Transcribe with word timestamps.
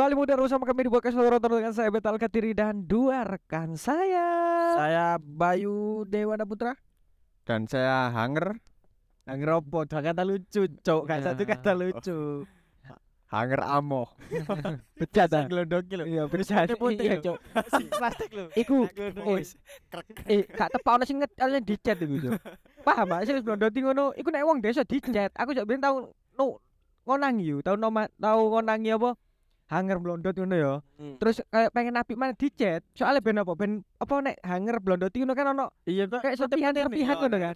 Kembali 0.00 0.16
muda 0.16 0.32
bersama 0.32 0.64
kami 0.64 0.88
di 0.88 0.92
podcast 0.96 1.12
Lorotor 1.12 1.60
dengan 1.60 1.76
saya 1.76 1.92
Betal 1.92 2.16
Katiri 2.16 2.56
dan 2.56 2.88
dua 2.88 3.20
rekan 3.20 3.76
saya. 3.76 4.32
Saya 4.72 5.20
Bayu 5.20 6.08
Dewada 6.08 6.48
Putra. 6.48 6.72
dan 7.44 7.68
saya 7.68 8.08
Hanger 8.08 8.56
Hanger 9.28 9.60
opo? 9.60 9.84
Dua 9.84 10.00
kata 10.00 10.24
lucu, 10.24 10.72
cok. 10.72 11.04
Gak 11.04 11.20
satu 11.20 11.44
kata 11.44 11.76
lucu. 11.76 12.48
Hanger 13.28 13.60
Amo 13.60 14.08
Bercanda. 14.96 15.44
Gelondoki 15.52 15.92
lho. 16.00 16.08
Iya, 16.08 16.24
bercanda. 16.32 16.80
Iya, 16.80 17.20
Cok. 17.20 17.38
Plastik 17.92 18.30
lho. 18.32 18.48
Iku 18.56 18.88
Oh, 19.20 19.36
eh 20.32 20.48
gak 20.48 20.80
tepak 20.80 20.96
ono 20.96 21.04
sing 21.04 21.20
nget 21.20 21.36
ono 21.44 21.60
di 21.60 21.76
chat 21.76 22.00
iku, 22.00 22.16
Cok. 22.24 22.40
Paham 22.88 23.20
gak 23.20 23.28
sih 23.28 23.36
blondoti 23.44 23.84
ngono? 23.84 24.16
Iku 24.16 24.32
nek 24.32 24.48
wong 24.48 24.64
desa 24.64 24.80
di 24.80 24.96
chat. 24.96 25.28
Aku 25.36 25.52
jak 25.52 25.68
ben 25.68 25.76
tau 25.76 26.08
no 26.40 26.56
ngonangi 27.04 27.52
yo, 27.52 27.60
tau 27.60 27.76
noma 27.76 28.08
tau 28.16 28.48
ngonangi 28.48 28.96
apa? 28.96 29.12
Hanger 29.70 30.02
blondot 30.02 30.34
ngono 30.34 30.56
ya. 30.58 30.72
Hmm. 30.98 31.14
Terus 31.22 31.46
kayak 31.46 31.70
pengen 31.70 31.94
apik 31.94 32.18
mana 32.18 32.34
di 32.34 32.50
chat. 32.50 32.82
Soalnya 32.90 33.22
ben 33.22 33.38
apa? 33.38 33.54
Ben 33.54 33.86
apa 34.02 34.14
nek 34.18 34.36
hanger 34.42 34.82
blondoti 34.82 35.22
ngono 35.22 35.38
kan 35.38 35.46
ono 35.54 35.70
Iya 35.86 36.10
kok. 36.10 36.26
kayak 36.26 36.36
serpihan-serpihan 36.42 37.14
ngono 37.14 37.36
kan. 37.38 37.54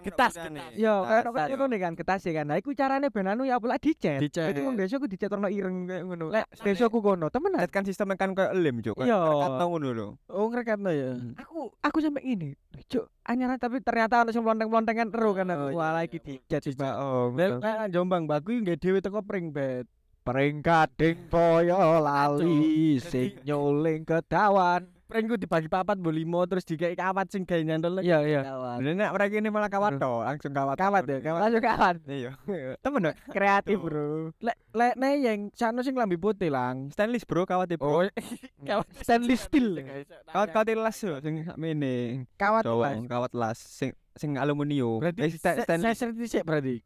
Ketas 0.00 0.32
kan. 0.40 0.56
Yo, 0.72 1.04
kayak 1.04 1.28
ono 1.28 1.68
ngono 1.68 1.76
kan 1.76 1.92
ketase 1.92 2.32
kan. 2.32 2.48
Nah, 2.48 2.56
iku 2.56 2.72
carane 2.72 3.12
ben 3.12 3.28
anu 3.28 3.44
ya 3.44 3.60
pula 3.60 3.76
di 3.76 3.92
chat. 3.92 4.24
Di 4.24 4.32
chat. 4.32 4.56
Jadi 4.56 4.64
wong 4.64 4.80
desa 4.80 4.96
ku 4.96 5.04
di 5.04 5.20
chat 5.20 5.28
ono 5.28 5.52
ireng 5.52 5.84
kayak 5.84 6.02
ngono. 6.08 6.32
Lek 6.32 6.48
desaku 6.64 7.04
kono, 7.04 7.28
temenan. 7.28 7.60
Lihat 7.60 7.70
kan 7.70 7.84
sistemnya 7.84 8.16
kan 8.16 8.32
kayak 8.32 8.56
lem 8.56 8.80
Iya. 8.82 9.20
kata 9.20 9.64
ngono 9.68 9.88
lho 9.92 10.08
Oh, 10.32 10.48
ngrekatno 10.48 10.90
ya. 10.90 11.12
Aku 11.44 11.76
aku 11.78 12.00
sampai 12.00 12.24
ini. 12.24 12.56
Cuk, 12.88 13.04
anyaran 13.28 13.60
tapi 13.60 13.84
ternyata 13.84 14.24
ono 14.24 14.32
sing 14.32 14.40
mlonteng-mlontengan 14.40 15.12
ero 15.12 15.36
kan 15.36 15.52
aku. 15.52 15.60
Oh, 15.60 15.70
iya. 15.70 15.76
Wah, 15.76 16.00
iki 16.02 16.18
di 16.24 16.34
chat 16.48 16.64
sih, 16.64 16.72
Pak. 16.72 16.94
Oh, 16.96 17.28
Lek 17.36 17.60
Jombang 17.92 18.24
baku 18.24 18.64
nggak 18.64 18.80
dhewe 18.80 19.04
teko 19.04 19.20
pring 19.20 19.52
bet. 19.52 19.84
Peringkat 20.22 20.88
ding 20.94 21.18
boyo 21.26 21.98
lali 21.98 22.96
sing 22.98 23.38
nyuling 23.42 24.02
kedawan. 24.02 24.86
Pring 25.04 25.28
ku 25.28 25.36
dibagi 25.36 25.68
papat 25.68 26.00
mbok 26.00 26.08
limo 26.08 26.40
terus 26.48 26.64
dikei 26.64 26.96
kawat 26.96 27.28
sing 27.28 27.44
gawe 27.44 27.60
nyantol. 27.60 28.00
Iya, 28.00 28.24
iya. 28.24 28.40
Kawat. 28.42 28.76
Bener 28.80 28.96
nek 28.96 29.28
ini 29.28 29.52
malah 29.52 29.68
kawat 29.68 30.00
toh 30.00 30.24
langsung 30.24 30.56
kawat 30.56 30.72
Kawat 30.74 31.04
ya, 31.04 31.20
kawat. 31.20 31.40
Langsung 31.44 31.60
kawan. 31.60 31.94
iya 32.08 32.30
temen 32.82 33.00
dong 33.04 33.16
Kreatif, 33.28 33.76
Bro. 33.76 34.32
Lek 34.40 34.56
lek 34.72 34.96
nek 34.96 35.12
yang 35.20 35.40
sano 35.52 35.84
sing 35.84 35.92
lambi 35.92 36.16
putih 36.16 36.48
lang. 36.48 36.88
stainless 36.88 37.28
bro 37.28 37.44
kawat 37.44 37.76
bro 37.76 37.92
Oh, 37.92 38.08
kawat 38.64 38.88
Stainless 39.04 39.44
steel. 39.44 39.84
kawat 40.24 40.48
kawat 40.48 40.72
las 40.72 40.96
lho 41.04 41.20
sing 41.20 41.34
mene 41.60 42.24
kawat 42.34 42.64
Mas. 42.64 43.04
kawat 43.04 43.32
las 43.36 43.58
sing 43.60 43.92
sing 44.16 44.40
aluminium 44.40 44.96
Berarti 44.96 45.28
Eh, 45.28 45.36
stainless 45.36 45.92
saya 45.92 46.08
serti 46.08 46.40
berarti. 46.40 46.76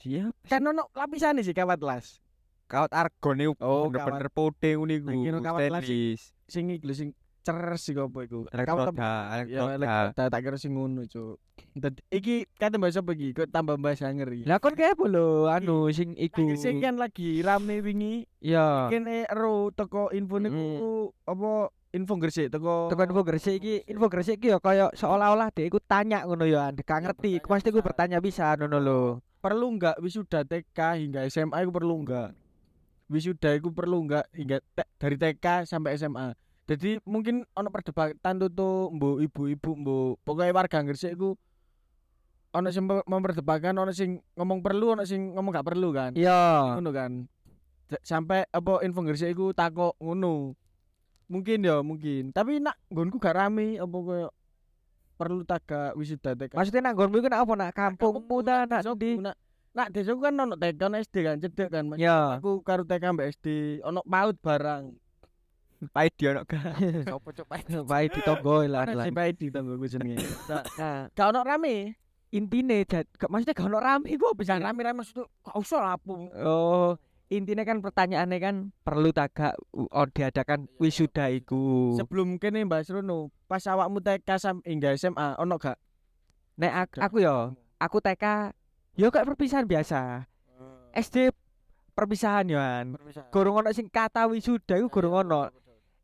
siap 0.00 0.32
Kan 0.48 0.64
ono 0.64 0.88
lapisan 0.96 1.36
sih 1.36 1.52
kawat 1.52 1.84
las. 1.84 2.24
Kawat 2.70 2.94
argon 2.94 3.42
itu 3.42 3.52
Oh, 3.58 3.90
bener-bener 3.90 4.30
putih 4.30 4.78
ngono 4.78 4.92
iku 4.94 5.08
kira 5.18 5.38
kawat 5.42 5.60
stainless 5.66 6.22
Sing 6.46 6.70
iki 6.70 6.86
lho 6.86 6.94
sing 6.94 7.10
ceres 7.40 7.80
sih 7.80 7.96
apa 7.96 8.20
iku. 8.20 8.44
Elektroda 8.52 9.40
Ya, 9.48 9.64
elektroda 9.72 10.24
tak 10.28 10.40
kira 10.40 10.54
sing 10.54 10.76
ngono, 10.76 11.02
Cuk. 11.04 11.40
Iki 12.12 12.44
kate 12.54 12.76
bahasa 12.76 13.00
apa 13.00 13.16
iki? 13.16 13.32
Kok 13.32 13.48
tambah 13.48 13.80
bahasa 13.80 14.12
ngeri. 14.12 14.44
Lah 14.44 14.60
kon 14.60 14.76
apa 14.76 15.04
lho 15.06 15.48
anu 15.48 15.88
sing 15.88 16.12
iku. 16.14 16.52
Sing 16.54 16.78
kan 16.78 17.00
lagi 17.00 17.40
rame 17.40 17.80
wingi, 17.80 18.28
Ya. 18.38 18.86
kene 18.88 19.24
ero 19.24 19.72
teko 19.72 20.12
info 20.12 20.36
niku 20.36 21.16
apa 21.24 21.72
info 21.90 22.14
Gresik 22.18 22.52
teko 22.52 22.86
Tekan 22.86 23.08
info 23.08 23.22
Gresik 23.24 23.56
iki, 23.56 23.88
info 23.88 24.06
Gresik 24.06 24.36
iki 24.36 24.52
ya 24.52 24.58
kaya 24.60 24.92
seolah-olah 24.92 25.48
dia 25.50 25.64
iku 25.64 25.80
tanya 25.80 26.22
ngono 26.22 26.44
ya, 26.44 26.68
gak 26.76 27.08
ngerti. 27.08 27.40
Iku 27.40 27.48
Pasti 27.48 27.72
gue 27.72 27.80
bertanya 27.80 28.20
bisa 28.20 28.52
ngono 28.54 28.78
lho. 28.78 29.02
perlu 29.40 29.72
enggak 29.72 29.96
wisuda 29.96 30.44
TK 30.44 30.78
hingga 31.00 31.20
SMA 31.24 31.64
iku 31.64 31.72
perlu 31.72 32.04
enggak? 32.04 32.36
Wisuda 33.10 33.58
iku 33.58 33.74
perlu 33.74 34.06
enggak 34.06 34.30
hingga 34.30 34.62
te- 34.62 34.86
dari 35.02 35.18
TK 35.18 35.66
sampai 35.66 35.98
SMA. 35.98 36.30
Jadi 36.70 37.02
mungkin 37.02 37.42
ono 37.58 37.68
perdebatan 37.74 38.38
tuh 38.46 38.50
tuh 38.54 38.94
mbok 38.94 39.18
ibu-ibu 39.26 39.70
mbok 39.74 40.22
pokoknya 40.22 40.54
warga 40.54 40.86
Gresik 40.86 41.18
iku 41.18 41.34
ono 42.54 42.70
sing 42.70 42.86
mem- 42.86 43.02
memperdebatkan 43.02 43.74
ono 43.74 43.90
sing 43.90 44.22
ngomong 44.38 44.62
perlu 44.62 44.94
ono 44.94 45.02
sing 45.02 45.34
ngomong 45.34 45.50
gak 45.50 45.66
perlu 45.66 45.90
kan. 45.90 46.14
Iya. 46.14 46.78
ngono 46.78 46.90
kan 46.94 47.26
sampai 48.06 48.46
apa 48.46 48.86
info 48.86 49.02
Gresik 49.02 49.34
iku 49.34 49.50
takok 49.50 49.98
ngono 49.98 50.54
mungkin 51.26 51.66
ya 51.66 51.82
mungkin 51.82 52.30
tapi 52.30 52.62
nak 52.62 52.78
nggonku 52.86 53.18
gak 53.18 53.34
rame 53.34 53.74
apa 53.82 53.96
koyo 53.98 54.28
perlu 55.18 55.42
taga 55.42 55.90
wisuda 55.98 56.38
TK 56.38 56.54
Maksudnya 56.54 56.86
nak 56.86 56.92
nggonmu 56.94 57.16
iku 57.18 57.28
nak 57.28 57.42
apa 57.42 57.52
nak 57.58 57.70
kampungmu 57.74 58.36
ta 58.46 58.64
nak 58.70 58.86
nak 58.86 59.36
nak 59.70 59.88
desaku 59.88 60.18
kan 60.20 60.34
ono 60.34 60.54
TK 60.54 60.80
ono 60.82 60.96
SD 60.98 61.16
kan 61.20 61.36
cedek 61.38 61.68
kan 61.68 61.84
Mas. 61.84 61.96
Ya. 61.96 62.36
aku 62.36 62.58
karo 62.60 62.82
TK 62.82 63.04
mbak 63.08 63.26
SD 63.32 63.46
ono 63.80 64.02
paut 64.02 64.34
barang 64.36 64.84
pahit 65.94 66.12
dia 66.14 66.28
ono 66.32 66.42
gak 66.42 66.62
sopo 67.06 67.30
cok 67.30 67.46
paut 67.46 67.64
Baik 67.86 68.10
ditonggo 68.12 68.66
lah. 68.66 68.82
Ono 68.84 68.92
lah. 68.92 69.04
si 69.04 69.10
paut 69.10 69.32
di 69.32 69.46
tanggoku 69.48 69.86
jenenge 69.86 70.18
Nah, 70.76 71.06
gak 71.08 71.26
ono 71.28 71.40
rame 71.40 71.94
intine 72.30 72.82
jad, 72.84 73.06
gak- 73.12 73.26
maksudnya 73.26 73.54
gak 73.54 73.66
ono 73.66 73.78
rame 73.78 74.06
apa 74.08 74.28
bisa 74.34 74.54
rame 74.54 74.80
rame 74.80 74.96
maksudku 74.98 75.24
gak 75.40 75.56
usah 75.56 75.80
lah 75.80 75.92
apa 75.94 76.14
Oh, 76.36 76.94
intinya 77.28 77.62
kan 77.62 77.78
pertanyaannya 77.78 78.38
kan 78.38 78.54
perlu 78.82 79.10
tagak 79.10 79.54
oh, 79.72 80.06
diadakan 80.06 80.66
wisuda 80.76 81.30
iku. 81.30 81.94
sebelum 81.94 82.36
kene 82.36 82.62
Mbak 82.62 82.82
Srono 82.84 83.30
pas 83.46 83.62
awakmu 83.64 83.98
TK 83.98 84.28
sampai 84.36 84.66
hingga 84.68 84.92
SMA 84.94 85.38
ono 85.38 85.54
gak 85.56 85.78
Nek 86.56 86.72
aku, 86.76 86.96
aku 87.00 87.16
ya, 87.18 87.36
aku 87.78 87.98
TK 87.98 88.52
yo 88.94 89.10
kayak 89.10 89.26
perpisahan 89.26 89.66
biasa. 89.66 90.26
SD 90.90 91.30
perpisahan 91.92 92.46
yoan. 92.48 92.98
Gorong 93.30 93.62
ono 93.62 93.70
sing 93.70 93.86
kata 93.86 94.26
wisuda 94.26 94.78
iku 94.78 94.90
gorong 94.90 95.26
ono. 95.26 95.42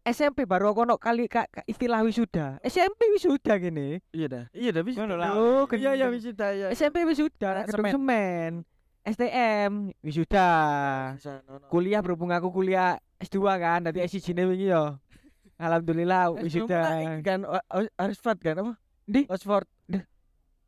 SMP 0.07 0.47
baru 0.47 0.71
ono 0.71 0.95
kali 0.97 1.27
ka, 1.27 1.51
ka- 1.51 1.67
istilah 1.67 2.07
wisuda. 2.07 2.63
SMP 2.63 3.11
wisuda 3.11 3.59
gini. 3.59 3.99
iya 4.15 4.27
dah 4.31 4.45
iya 4.55 4.71
dah 4.71 4.83
Ngono 4.87 5.15
lah. 5.19 5.35
Oh, 5.35 5.67
iya 5.75 5.99
iya 5.99 6.07
wisuda 6.07 6.55
ya 6.55 6.67
SMP 6.71 7.03
wisuda, 7.03 7.67
semen. 7.67 7.91
semen. 7.91 8.53
STM 9.03 9.95
wisuda. 10.03 10.49
Kuliah 11.67 12.03
berhubung 12.03 12.31
aku 12.31 12.51
kuliah 12.51 12.99
S2 13.19 13.39
kan, 13.59 13.81
tadi 13.83 14.03
S1 14.03 14.35
wingi 14.47 14.71
yo. 14.71 14.99
Alhamdulillah 15.63 16.31
wisuda. 16.39 16.83
kan 17.23 17.43
O- 17.43 17.91
Oxford 17.99 18.39
kan 18.39 18.63
apa 18.63 18.73
Di 19.07 19.27
Oxford 19.27 19.67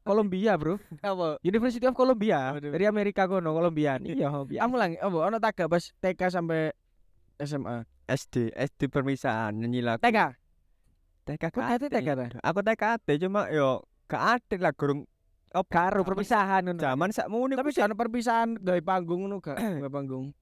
Columbia, 0.08 0.56
Bro. 0.56 0.80
apa 1.04 1.36
University 1.44 1.84
of 1.84 1.92
Columbia. 1.92 2.56
Waduh. 2.56 2.72
Dari 2.72 2.88
Amerika 2.88 3.28
kono, 3.28 3.52
Columbia. 3.52 4.00
Iya, 4.00 4.32
biasa. 4.32 4.64
kamu 4.64 4.74
lang 4.80 4.90
apa 4.96 5.16
ono 5.20 5.36
taga 5.36 5.68
pas 5.68 5.84
TK 5.84 6.20
sampai 6.32 6.72
SMA 7.38 7.84
SD 8.08 8.56
SD 8.56 8.88
permisahan 8.88 9.52
nyanyi 9.52 9.84
lagu 9.84 10.00
TK. 10.00 10.18
TK 11.28 11.42
Kok 11.52 11.60
gak 11.60 11.68
ate 11.76 11.86
ate. 11.92 11.96
TK 12.00 12.08
ta 12.16 12.26
aku 12.40 12.60
TK 12.64 12.82
ate 12.96 13.12
cuma 13.20 13.52
yo 13.52 13.84
gak 14.08 14.22
ate 14.40 14.56
lah 14.56 14.72
gurung 14.72 15.04
oh 15.52 15.64
Karo 15.68 16.00
perpisahan 16.00 16.64
ngono. 16.64 16.80
zaman 16.80 17.12
sakmu 17.12 17.52
tapi 17.52 17.68
ono 17.76 17.92
perpisahan 17.92 18.56
dari 18.56 18.80
panggung 18.80 19.28
ngono 19.28 19.44
gak 19.44 19.60
panggung 19.96 20.32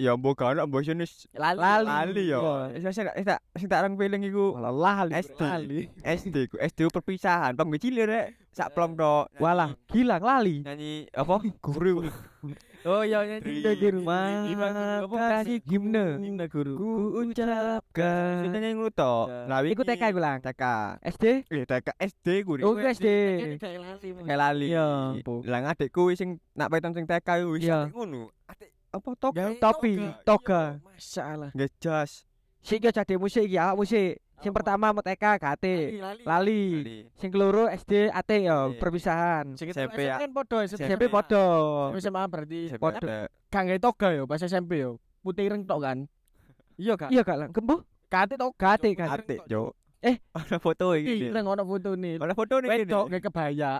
ya 0.00 0.16
mbok 0.16 0.40
mbok 0.64 0.80
sini 0.80 1.04
Lali. 1.36 1.60
lali 1.84 2.24
yo 2.26 2.40
sing 2.88 3.04
tak 3.04 3.44
sing 3.52 3.68
tak 3.68 3.84
orang 3.84 4.00
feeling 4.00 4.24
iku 4.24 4.56
Lali. 4.56 5.12
SD 5.12 5.40
SD 6.00 6.36
ku 6.48 6.56
SD 6.56 6.88
perpisahan 6.88 7.52
pang 7.52 7.68
cilik 7.70 8.08
rek 8.08 8.26
sak 8.50 8.72
plong 8.72 8.96
tok 8.96 9.28
Walah, 9.36 9.76
gilang 9.86 10.24
lali. 10.24 10.64
nyanyi 10.64 11.04
apa 11.12 11.36
guru 11.60 12.08
oh 12.88 13.04
iya 13.04 13.20
iya 13.22 13.36
Iya, 13.38 13.76
Terima 13.76 14.18
kasih 15.04 15.60
gimne. 15.60 16.16
Guru 16.48 16.72
Ku 16.74 16.90
Kita 17.28 17.44
ucapkan. 17.44 18.48
nyanyi 18.48 18.72
ngono 18.72 18.90
tok 18.90 19.26
Ya. 19.28 19.44
lah 19.46 19.60
Iku 19.62 19.82
TK 19.84 20.02
iku 20.08 20.18
lang. 20.18 20.40
TK 20.40 20.62
SD. 21.04 21.24
eh 21.46 21.64
TK 21.68 21.88
SD 22.00 22.26
ku 22.42 22.56
Oh, 22.58 22.72
SD. 22.74 23.06
kayak 23.60 24.40
lali 24.40 24.72
Iya. 24.72 25.20
lah 25.44 25.60
adekku 25.68 26.08
wis 26.08 26.16
sing 26.16 26.40
nak 26.56 26.72
peton 26.72 26.90
sing 26.90 27.04
TK 27.04 27.28
wis 27.46 27.62
Iya. 27.62 27.92
ngono 27.92 28.32
adek 28.48 28.79
apa 28.90 29.10
tok 29.14 29.32
Topi, 29.56 29.94
toga. 30.22 30.82
masalah 30.82 31.50
nggak 31.50 31.70
jas 31.78 32.26
Sik 32.60 32.82
yo 32.82 32.90
cade 32.90 33.16
musik 33.16 33.48
awak 33.50 33.72
musik. 33.74 34.20
Sing 34.36 34.52
pertama 34.52 34.88
mau 34.88 35.00
TK 35.00 35.16
KT. 35.36 35.64
Lali. 36.24 37.08
Sing 37.14 37.28
keloro 37.28 37.68
SD 37.68 38.08
AT 38.10 38.28
yo, 38.34 38.44
Iya. 38.68 38.76
perpisahan. 38.76 39.52
Sing 39.54 39.68
SMP 39.68 40.04
ya. 40.04 40.16
kan 40.16 40.28
podo 40.28 40.60
SMP 40.60 41.08
podo. 41.08 41.44
SMA 41.94 42.20
berarti 42.22 42.68
Podo. 42.74 43.00
gak 43.46 43.64
gawe 43.64 43.78
toga 43.78 44.08
yo 44.12 44.24
pas 44.24 44.36
SMP 44.38 44.76
yo 44.78 45.00
putih 45.20 45.44
ireng 45.44 45.64
tok 45.64 45.80
kan 45.82 45.98
iya 46.76 46.94
kak 46.94 47.08
Iya 47.08 47.22
kak 47.22 47.36
lang, 47.38 47.50
kembo. 47.50 47.80
kate 48.06 48.36
tok 48.36 48.52
kan. 48.56 48.76
ate 49.10 49.40
jo 49.46 49.72
Eh. 50.00 50.16
ada 50.30 50.56
foto 50.56 50.92
iki 50.94 51.28
ireng 51.28 51.44
ono 51.46 51.60
foto 51.62 51.92
nih 51.92 52.16
ada 52.16 52.32
foto 52.32 52.54
nih 52.56 52.68
wedok 52.70 53.04
kayak 53.06 53.22
kebaya 53.22 53.72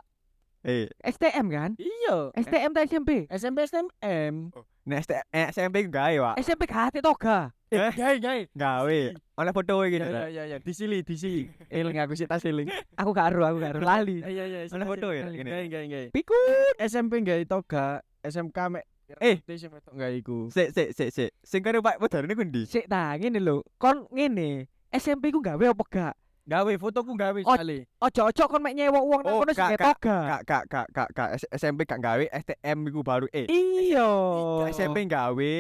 eh 0.61 0.89
STM 1.03 1.47
kan? 1.49 1.71
iya 1.77 2.29
STM 2.35 2.71
ta 2.71 2.81
SMP? 2.83 3.25
SMP 3.31 3.65
STM 3.65 4.53
nek 4.87 5.05
eh, 5.31 5.47
SMP 5.53 5.87
gawe 5.87 6.17
wa 6.21 6.33
SMP 6.41 6.65
KT 6.65 7.05
toga. 7.05 7.53
Eh. 7.71 7.93
gawe 7.95 8.17
gawe 8.19 8.41
gawe 8.51 9.01
ana 9.39 9.51
foto 9.55 9.87
iki 9.87 10.03
ya 10.03 10.27
ya 10.27 10.43
ya 10.51 10.57
disili 10.59 11.07
disili 11.07 11.47
eling 11.71 12.03
aku 12.03 12.19
sih 12.19 12.27
tas 12.27 12.43
eling 12.43 12.67
Aku 13.01 13.15
gak 13.15 13.31
ero, 13.31 13.47
aku 13.47 13.63
gak 13.63 13.79
ero. 13.79 13.81
Lali. 13.87 14.19
iya 14.27 14.45
iya 14.49 14.61
Ana 14.73 14.83
foto 14.89 15.15
ya? 15.15 15.31
gawe 15.31 15.37
Gini. 15.39 15.51
gawe 15.71 15.85
gawe 15.87 16.07
Pikun. 16.11 16.75
SMP 16.83 17.23
gawe 17.23 17.43
toga 17.47 18.03
SMK 18.27 18.59
mek 18.75 18.85
Eh. 19.19 19.43
Sing 19.43 19.71
wedok 19.75 19.91
gawe 19.99 20.15
iku. 20.15 20.39
Sik 20.55 20.71
sik 20.71 20.89
sik 20.95 21.11
sik. 21.11 21.31
Sing 21.43 21.61
karo 21.67 21.83
Pak 21.83 21.99
Wedarane 21.99 22.31
ku 22.39 22.47
ndi? 22.47 22.63
Sik 22.63 22.87
ta 22.87 23.19
ngene 23.19 23.43
lho. 23.43 23.67
Kon 23.75 24.07
ngene. 24.15 24.71
SMP 24.95 25.35
ku 25.35 25.43
gawe 25.43 25.59
apa 25.67 25.85
gak? 25.91 26.15
Gawe 26.49 26.73
fotoku 26.77 27.13
gawe 27.15 27.41
Oh, 27.45 27.55
sekali. 27.55 27.85
Ojo-ojo 28.01 28.45
kon 28.49 28.61
mek 28.61 28.75
nyewa 28.75 29.01
wong 29.01 29.21
nang 29.23 29.35
Oh, 29.37 29.41
kono 29.45 29.53
sing 29.53 29.61
gak, 29.61 29.71
ketok 29.77 29.99
gak? 30.01 30.25
Kak 30.27 30.43
kak 30.43 30.65
kak 30.67 30.87
kak 30.91 31.09
kak 31.13 31.29
S- 31.37 31.51
SMP 31.53 31.85
gak 31.85 32.01
gawe 32.01 32.25
STM 32.27 32.79
iku 32.87 33.01
baru 33.01 33.27
eh. 33.31 33.47
Iya. 33.47 34.09
SMP 34.73 35.05
gawe 35.05 35.55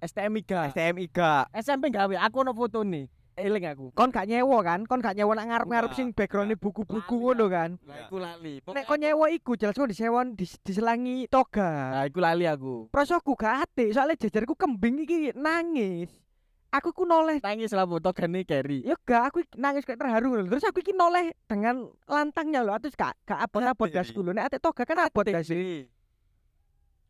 STM 0.00 0.32
IGA. 0.38 0.72
STM 0.72 0.96
iga. 0.98 1.44
SMP 1.52 1.92
gawe 1.92 2.14
aku 2.16 2.36
ono 2.40 2.56
foto 2.56 2.80
nih. 2.80 3.04
Eling 3.36 3.68
aku. 3.68 3.86
Kon 3.92 4.08
gak 4.08 4.24
nyewa 4.24 4.58
kan? 4.60 4.84
Kon 4.84 5.00
gak 5.00 5.12
nyewa 5.12 5.32
nang 5.32 5.48
ngarep-ngarep 5.48 5.92
sing 5.92 6.12
background 6.12 6.52
buku-buku 6.56 7.16
ngono 7.20 7.48
kan. 7.48 7.76
Lah 7.84 8.04
iku 8.04 8.16
lali. 8.16 8.64
Nek 8.64 8.84
kon 8.84 8.96
nyewa 8.96 9.28
iku 9.28 9.56
jelas 9.56 9.76
kon 9.76 9.88
disewon 9.88 10.36
dis, 10.36 10.56
diselangi 10.60 11.28
toga. 11.28 12.00
Nah, 12.00 12.04
iku 12.04 12.20
lali 12.20 12.44
aku. 12.44 12.88
Prosoku 12.88 13.36
gak 13.36 13.68
ate, 13.68 13.92
soalnya 13.92 14.16
jajarku 14.16 14.56
kembing 14.56 15.04
iki 15.04 15.18
nangis. 15.36 16.08
Aku 16.70 16.94
ku 16.94 17.02
noleh 17.02 17.42
Nangis 17.42 17.74
lah 17.74 17.82
foto 17.82 18.14
gane 18.14 18.46
carry. 18.46 18.86
Ya 18.86 18.94
gak, 19.02 19.34
aku 19.34 19.38
nangis 19.58 19.82
kayak 19.82 19.98
terharu 19.98 20.38
lho. 20.38 20.46
Terus 20.46 20.64
aku 20.70 20.78
iki 20.86 20.94
noleh 20.94 21.34
dengan 21.50 21.90
lantangnya 22.06 22.62
lho. 22.62 22.78
Terus 22.78 22.94
gak 22.94 23.18
gak 23.26 23.42
abot-abot 23.42 23.90
gasku 23.90 24.22
lho. 24.22 24.30
Nek 24.30 24.54
ate 24.54 24.62
toga 24.62 24.86
kan 24.86 25.10
abot 25.10 25.26
gas. 25.26 25.50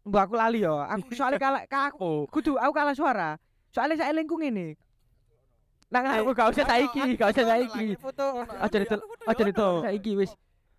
Mbak 0.00 0.22
aku 0.24 0.34
lali 0.34 0.64
yo. 0.64 0.80
Aku 0.80 1.12
soalnya 1.18 1.36
kalah 1.36 1.62
ka 1.68 1.92
aku 1.92 2.24
kudu 2.32 2.56
aku 2.56 2.72
kalah 2.72 2.96
suara. 2.96 3.30
Soalnya 3.68 4.00
saya 4.00 4.16
elingku 4.16 4.40
ngene. 4.40 4.80
Nang 5.92 6.08
aku 6.08 6.32
gak 6.32 6.56
usah 6.56 6.64
saiki, 6.64 7.20
gak 7.20 7.36
usah 7.36 7.44
saiki. 7.44 7.86
Aja 8.64 8.78
itu, 8.80 8.96
aja 9.28 9.42
itu 9.44 9.68
saiki 9.84 10.12
wis. 10.16 10.32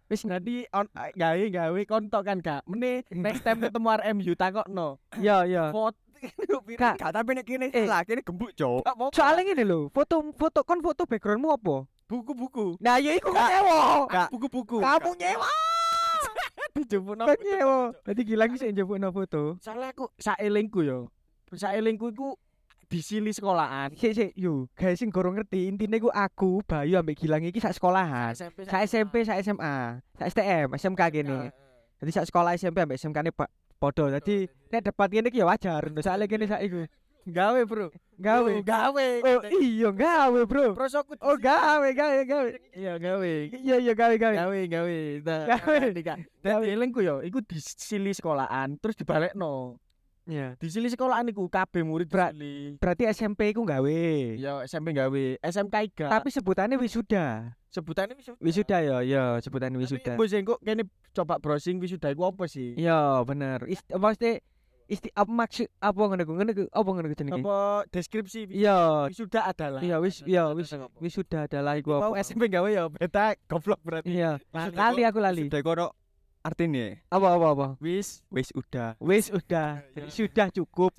Wis 0.10 0.26
Nanti 0.26 0.66
on 0.74 0.90
gawe 0.92 1.44
gawe 1.54 1.82
kontok 1.86 2.24
kan 2.26 2.42
kak. 2.42 2.66
Mene 2.66 3.06
next 3.14 3.46
time 3.46 3.62
ketemu 3.62 3.88
RMU 3.94 4.34
takokno. 4.34 4.98
ya 5.22 5.46
ya. 5.46 5.70
Foto 5.70 6.01
Kak, 6.78 6.96
Gak 7.02 7.12
tapi 7.12 7.30
nek 7.34 7.46
kene 7.46 7.68
Eh. 7.74 7.86
salah 7.86 8.06
kene 8.06 8.22
gembuk, 8.22 8.54
Cok. 8.54 8.86
Soalnya 9.14 9.42
ngene 9.52 9.64
lho, 9.66 9.90
foto 9.90 10.22
foto 10.38 10.62
kon 10.64 10.80
foto 10.80 11.04
backgroundmu 11.10 11.50
apa? 11.52 11.88
buku-buku. 12.12 12.76
Nah, 12.84 13.00
ya 13.00 13.16
iku 13.16 13.32
nyewa. 13.32 14.04
Buku-buku. 14.28 14.84
Kamu 14.84 15.16
nyewa. 15.16 15.48
dijupukno. 16.76 17.24
Kon 17.24 17.40
nyewa. 17.40 17.80
Dadi 18.04 18.22
gilang 18.28 18.52
sih 18.60 18.68
njupukno 18.76 19.16
foto. 19.16 19.56
Soalnya 19.64 19.96
aku 19.96 20.12
saelingku 20.20 20.84
yo. 20.84 21.08
Saelingku 21.56 22.12
iku 22.12 22.36
disili 22.92 23.32
sekolahan. 23.32 23.96
Sik 23.96 24.12
sik 24.12 24.30
yo, 24.36 24.68
guys 24.76 25.00
sing 25.00 25.08
gorong 25.08 25.40
ngerti 25.40 25.72
intine 25.72 25.96
ku 26.04 26.12
aku, 26.12 26.60
Bayu 26.68 27.00
ambek 27.00 27.16
Gilang 27.24 27.48
iki 27.48 27.64
sak 27.64 27.72
sekolahan. 27.72 28.36
Sak 28.36 28.84
SMP, 28.84 29.24
sak 29.24 29.40
SMA, 29.40 30.04
sak 30.20 30.28
STM, 30.36 30.76
SMK 30.76 31.02
kene. 31.08 31.56
Jadi 32.04 32.12
sak 32.12 32.28
sekolah 32.28 32.60
SMP 32.60 32.84
ambek 32.84 33.00
SMK 33.00 33.24
ne 33.24 33.32
padha. 33.82 34.14
Dadi 34.14 34.46
nek 34.70 34.82
debat 34.86 35.10
kene 35.10 35.34
iki 35.34 35.42
ya 35.42 35.50
wajar, 35.50 35.90
soalnya 36.06 36.30
kene 36.30 36.46
gawe, 37.28 37.62
Bro. 37.70 37.94
Gawe. 38.18 38.52
gawe. 38.66 39.08
Oh 39.22 39.42
iya 39.62 39.90
gawe, 39.94 40.40
Bro. 40.46 40.74
Prosoku. 40.74 41.14
Oh 41.22 41.38
gawe, 41.38 41.86
gawe, 41.94 42.22
gawe. 42.26 42.50
Iya, 42.74 42.98
gawe. 42.98 43.34
Iya 43.54 43.76
iya 43.78 43.94
gawe, 43.94 44.16
gawe. 44.18 44.36
Gawe, 44.36 44.60
gawe. 44.66 44.98
Nah, 45.26 45.46
Gawe. 45.58 45.76
nanti, 45.82 46.02
Kak. 46.02 46.18
Dan 46.42 46.66
elingku 46.66 47.02
yo, 47.06 47.22
iku 47.22 47.42
disili 47.46 48.14
sekolahan 48.14 48.78
terus 48.82 48.98
dibalekno. 48.98 49.78
Iya. 50.30 50.54
Disili 50.62 50.88
sekolahan 50.88 51.26
iku 51.30 51.50
kabeh 51.50 51.82
murid 51.82 52.06
Berat. 52.08 52.38
disili. 52.38 52.78
Berarti 52.78 53.04
SMP 53.10 53.52
ku 53.58 53.66
gawe. 53.66 54.02
Yo 54.38 54.62
SMP 54.64 54.94
gawe, 54.94 55.24
SMK 55.42 55.76
iga. 55.90 56.08
Tapi 56.10 56.30
sebutannya 56.30 56.78
wisuda. 56.78 57.56
sebutannya 57.72 58.20
wisuda. 58.20 58.38
Wisuda 58.44 58.78
ya, 58.84 58.98
ya 59.02 59.24
sebutannya 59.40 59.80
wisuda. 59.80 60.20
Tapi 60.20 60.44
kok 60.44 60.60
kene 60.60 60.84
coba 61.16 61.40
browsing 61.40 61.80
wisuda 61.80 62.12
iku 62.12 62.28
apa 62.28 62.44
sih? 62.46 62.76
Iya, 62.76 63.24
bener. 63.24 63.64
Ist 63.66 63.88
maksudnya 63.88 64.44
isti 64.92 65.08
apa 65.16 65.32
maksud 65.32 65.72
apa 65.80 65.96
ngono 66.04 66.22
ku? 66.28 66.36
Ngono 66.36 66.52
ku 66.52 66.64
apa 66.68 66.90
ngono 66.92 67.08
ku 67.08 67.16
jenenge? 67.16 67.40
Apa 67.40 67.88
deskripsi 67.88 68.52
Iya, 68.52 69.08
wisuda 69.08 69.48
adalah. 69.48 69.80
iya 69.80 70.04
wis 70.04 70.20
iya 70.28 70.52
wis 70.52 70.68
wisuda 71.00 71.48
adalah 71.48 71.80
iku 71.80 71.96
apa? 71.96 72.20
SMP 72.20 72.52
gawe 72.52 72.68
ya 72.68 72.92
beta 72.92 73.40
goblok 73.48 73.80
berarti. 73.88 74.20
Iya. 74.20 74.36
Lali. 74.52 74.76
Lali 74.76 75.02
aku 75.08 75.20
lali. 75.24 75.44
Sudah 75.48 75.64
kono 75.64 75.88
artine 76.42 77.06
Apa 77.14 77.38
apa 77.38 77.46
apa? 77.54 77.68
Wis 77.78 78.26
wis 78.34 78.50
udah. 78.54 78.98
Wis 78.98 79.30
udah. 79.30 79.82
Sudah 80.10 80.50
cukup. 80.50 80.92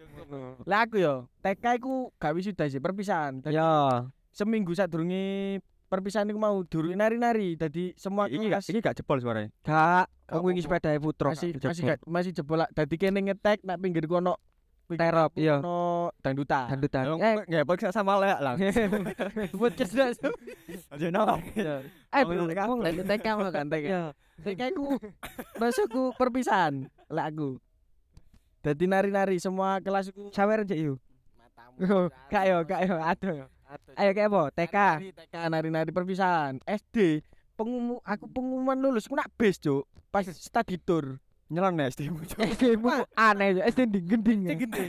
lah 0.64 0.88
aku 0.88 1.02
yo 1.02 1.28
TK 1.44 1.82
iku 1.82 2.08
gak 2.16 2.32
wisuda 2.32 2.64
sih 2.70 2.80
perpisahan. 2.80 3.44
Ya. 3.50 4.08
seminggu 4.32 4.72
sadurunge 4.72 5.60
perpisahan 5.92 6.24
iku 6.32 6.40
mau 6.40 6.56
durung 6.64 6.96
nari-nari. 6.96 7.58
Dadi 7.60 7.92
semua 8.00 8.30
Iki 8.30 8.46
gak 8.48 8.62
iki 8.64 8.80
gak 8.80 8.96
jebol 9.02 9.20
suaranya. 9.20 9.50
Gak, 9.60 10.08
aku 10.30 10.48
apa-apa. 10.48 10.62
sepeda 10.64 10.90
putra. 10.96 11.28
masih 11.36 11.50
masih 11.60 11.82
gak 11.84 11.98
masih 12.08 12.30
jebol 12.32 12.64
lah. 12.64 12.68
Dadi 12.72 12.96
kene 12.96 13.20
ngetek 13.20 13.60
nak 13.66 13.76
pinggir 13.82 14.08
kono 14.08 14.40
terop, 14.90 15.32
iya. 15.40 15.56
ono 15.62 16.10
dangdutan. 16.20 16.68
Dandutan. 16.68 17.04
Eh, 17.16 17.20
Eh, 17.20 17.34
nggak 17.48 17.64
boleh 17.64 17.92
sama 17.92 18.20
lah 18.20 18.38
lah. 18.40 18.54
buat 19.58 19.72
cerdas. 19.72 20.20
Aja. 20.92 21.06
Eh, 21.08 21.12
Oh, 21.12 21.38
iya, 21.56 22.24
belum. 22.28 22.46
Lek 22.84 23.04
TK 23.08 23.26
mah 23.38 23.50
kan 23.50 23.66
TK. 23.72 23.86
TK 24.42 24.62
ku 24.76 24.98
masukku 25.56 26.12
perpisahan 26.18 26.90
lah 27.08 27.32
aku. 27.32 27.56
Dadi 28.62 28.84
nari-nari 28.86 29.42
semua 29.42 29.82
kelasku 29.82 30.30
Sawer 30.30 30.62
aja 30.62 30.76
yuk. 30.76 31.00
Kak 32.30 32.44
yo, 32.46 32.56
kak 32.62 32.80
yo, 32.86 32.94
aduh. 33.00 33.34
yo. 33.42 33.46
Ayo 33.96 34.10
kayak 34.12 34.28
apa? 34.28 34.42
TK. 34.52 34.76
TK 35.16 35.34
nari-nari 35.48 35.90
perpisahan. 35.90 36.60
SD 36.68 37.24
pengumum 37.56 37.98
aku 38.04 38.28
pengumuman 38.28 38.76
lulus 38.76 39.08
ku 39.08 39.16
nak 39.16 39.32
base, 39.34 39.56
Cuk. 39.60 39.88
Pas 40.12 40.28
study 40.28 40.76
tour. 40.76 41.16
Nyelon 41.52 41.76
ya 41.76 41.84
SD 41.86 42.00
mu. 42.08 42.24
SD 42.24 42.64
mu 42.80 42.88
aneh 43.12 43.60
SD 43.62 43.80
gending-gending. 43.84 44.40
ya. 44.42 44.54
Gede. 44.56 44.84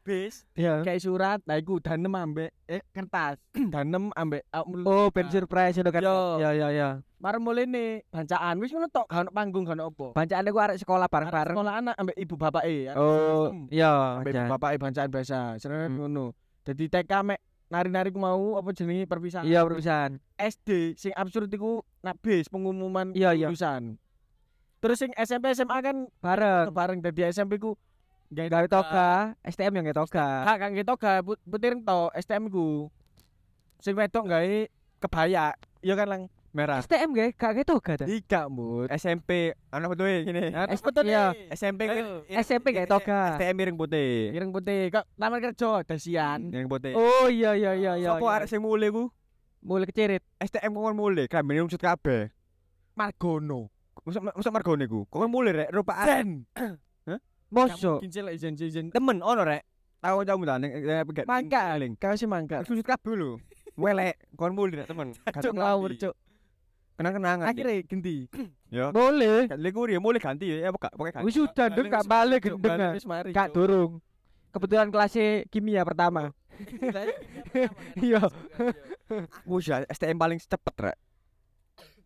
Base 0.00 0.46
Ya. 0.54 0.86
kayak 0.86 1.02
surat, 1.02 1.42
nah 1.42 1.58
iku 1.58 1.82
danem 1.82 2.14
ambek 2.14 2.54
eh 2.64 2.78
kertas. 2.88 3.42
danem 3.74 4.14
ambek 4.14 4.46
awakmu 4.48 4.86
Oh, 4.86 5.10
ben 5.10 5.26
surprise 5.26 5.74
ngono 5.74 5.90
kan. 5.90 5.98
Yo. 6.00 6.38
Ya 6.38 6.54
ya 6.54 6.68
ya. 6.70 6.88
Marem 7.18 7.42
mulai 7.42 7.66
nih 7.66 8.06
bancaan 8.06 8.62
wis 8.62 8.70
ngono 8.70 8.86
tok, 8.86 9.02
gak 9.04 9.34
panggung, 9.34 9.66
gak 9.66 9.74
apa. 9.74 10.14
Bancaan 10.14 10.46
aku 10.46 10.58
arek 10.60 10.78
sekolah 10.78 11.10
bareng-bareng. 11.10 11.56
Sekolah 11.58 11.74
anak 11.76 11.94
ambek 11.98 12.16
ibu 12.16 12.34
bapak 12.38 12.62
e. 12.62 12.86
Oh, 12.94 13.50
iya. 13.66 14.22
ambek 14.22 14.30
ibu 14.30 14.38
aja. 14.38 14.46
bapak 14.48 14.70
e 14.70 14.76
bancaan 14.78 15.08
biasa. 15.10 15.38
Seret 15.58 15.90
Hmm. 15.90 15.98
ngono. 15.98 16.30
Dadi 16.62 16.86
TK 16.86 17.12
mek 17.24 17.40
nari-nari 17.66 18.14
ku 18.14 18.22
mau 18.22 18.54
apa 18.54 18.70
jenenge 18.70 19.10
perpisahan. 19.10 19.42
Iya, 19.42 19.66
perusahaan. 19.66 20.22
SD 20.38 20.94
sing 20.94 21.10
absurd 21.10 21.50
iku 21.50 21.82
nak 21.98 22.14
bis 22.16 22.46
pengumuman 22.46 23.10
Iya, 23.10 23.34
iya. 23.34 23.50
lulusan. 23.50 23.98
Terus 24.86 25.02
sing 25.02 25.10
SMP 25.18 25.50
SMA 25.50 25.82
kan 25.82 26.06
Bareng. 26.22 26.70
bareng 26.70 26.98
dadi 27.02 27.26
SMP 27.26 27.58
ku 27.58 27.74
gawe 28.30 28.46
Gawe 28.46 28.66
toga, 28.70 29.34
STM 29.42 29.74
yang 29.74 29.84
gawe 29.90 30.06
toga. 30.06 30.46
Kak 30.46 30.56
kan 30.62 30.70
gitu 30.78 30.94
ga 30.94 31.26
put- 31.26 31.42
putir 31.42 31.74
to 31.74 32.00
STM 32.14 32.46
ku. 32.46 32.86
Sing 33.82 33.98
wedok 33.98 34.30
gawe 34.30 34.70
kebaya. 35.02 35.58
Iya 35.82 35.94
kan 35.98 36.06
lang 36.06 36.22
merah. 36.54 36.78
STM 36.78 37.18
gawe 37.18 37.34
gak 37.34 37.50
gawe 37.58 37.64
toga 37.66 37.92
ta? 37.98 38.06
Tiga 38.06 38.46
mut. 38.46 38.86
SMP 38.94 39.58
anak 39.74 39.90
putih 39.90 40.22
gini. 40.22 40.54
S- 40.54 40.86
iya. 41.02 41.34
SMP. 41.50 41.80
SMP 42.30 42.66
gawe 42.70 42.86
toga. 42.86 43.42
STM 43.42 43.58
miring 43.58 43.78
putih. 43.78 44.30
Ireng 44.38 44.54
putih 44.54 44.94
kok 44.94 45.02
lamar 45.18 45.42
kerja 45.42 45.82
dasian. 45.82 46.46
Miring 46.54 46.70
putih. 46.70 46.94
Oh 46.94 47.26
iya 47.26 47.58
iya 47.58 47.74
iya 47.74 47.92
iya. 47.98 48.14
Sopo 48.14 48.30
iya. 48.30 48.38
arek 48.38 48.46
sing 48.46 48.62
mulai 48.62 48.94
ku? 48.94 49.10
mulai 49.66 49.82
kecirit. 49.82 50.22
STM 50.38 50.78
kok 50.78 50.82
kon 50.86 50.94
mulai, 50.94 51.26
klambine 51.26 51.66
umsut 51.66 51.82
kabeh. 51.82 52.30
Margono. 52.94 53.74
Masa 54.06 54.22
masa 54.22 54.50
margone 54.54 54.86
ku. 54.86 55.02
Kok 55.10 55.26
mulai 55.26 55.66
rek 55.66 55.70
rupa 55.74 55.98
arek. 55.98 56.22
Zen. 56.22 56.30
Mosok. 57.50 58.06
Kincil 58.06 58.30
ijen 58.30 58.54
ijen. 58.54 58.86
Temen 58.94 59.18
ono 59.18 59.42
rek. 59.42 59.66
Tahu 59.98 60.22
kamu 60.22 60.46
ta 60.46 60.54
ning 60.62 60.70
pegat. 61.10 61.26
Mangka. 61.26 61.74
ling. 61.74 61.98
Kau 61.98 62.14
sih 62.14 62.30
mangka. 62.30 62.62
Umsut 62.62 62.86
kabeh 62.86 63.18
lho. 63.18 63.42
Welek, 63.74 64.14
kon 64.38 64.54
mulai 64.54 64.86
rek 64.86 64.86
temen. 64.86 65.10
Cuk 65.10 65.54
ngawur 65.58 65.90
cuk. 65.98 66.14
Kenang-kenangan. 66.96 67.44
Akhirnya 67.50 67.82
ganti. 67.84 68.16
Ya. 68.66 68.90
Boleh. 68.90 69.46
Gak 69.46 69.62
likur 69.62 69.86
ya 69.86 70.02
mulai 70.02 70.18
ganti 70.18 70.50
ya 70.50 70.74
apa 70.74 70.90
gak 70.90 70.98
pakai 70.98 71.12
ganti. 71.14 71.26
Wis 71.30 71.38
sudah 71.38 71.66
nduk 71.70 71.86
gak 71.86 72.06
balik 72.10 72.50
gendeng. 72.50 72.82
ah. 72.82 72.92
wis 72.98 73.06
mari, 73.06 73.30
Gak 73.30 73.54
durung. 73.54 74.02
Kebetulan 74.50 74.90
kelasnya 74.90 75.46
kimia 75.50 75.86
pertama. 75.86 76.34
Iya. 78.02 78.26
Sih 79.46 79.86
STM 79.86 80.18
paling 80.18 80.42
cepet 80.42 80.74
rek. 80.82 80.96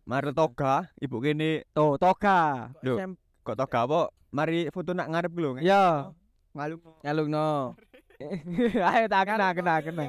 Mari 0.01 0.33
toga, 0.33 0.89
ibu 0.97 1.21
kene 1.21 1.63
Tuh, 1.77 1.95
toga. 2.01 2.69
Lho. 2.81 2.97
Kok 3.45 3.55
toga 3.55 3.79
apa? 3.85 4.01
Mari 4.33 4.67
foto 4.73 4.91
nak 4.97 5.07
ngarep 5.13 5.33
lho. 5.37 5.49
Ya. 5.61 6.09
Ngalung. 6.57 6.81
Kalungno. 7.05 7.77
Ayo 8.91 9.05
tak 9.09 9.23
kena 9.25 9.47
kena 9.53 9.75
kena. 9.81 10.03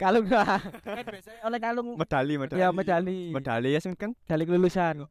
Kalung 0.00 0.26
lah. 0.32 0.60
Kan 0.96 1.04
biasanya 1.04 1.40
oleh 1.44 1.60
kalung 1.60 1.88
Medali, 1.92 2.34
medali. 2.40 2.60
Ya 2.60 2.68
medali. 2.72 3.18
Medali 3.32 3.76
ya 3.76 3.80
sing 3.84 3.92
kan 3.96 4.16
Medali 4.16 4.44
kelulusan. 4.48 5.04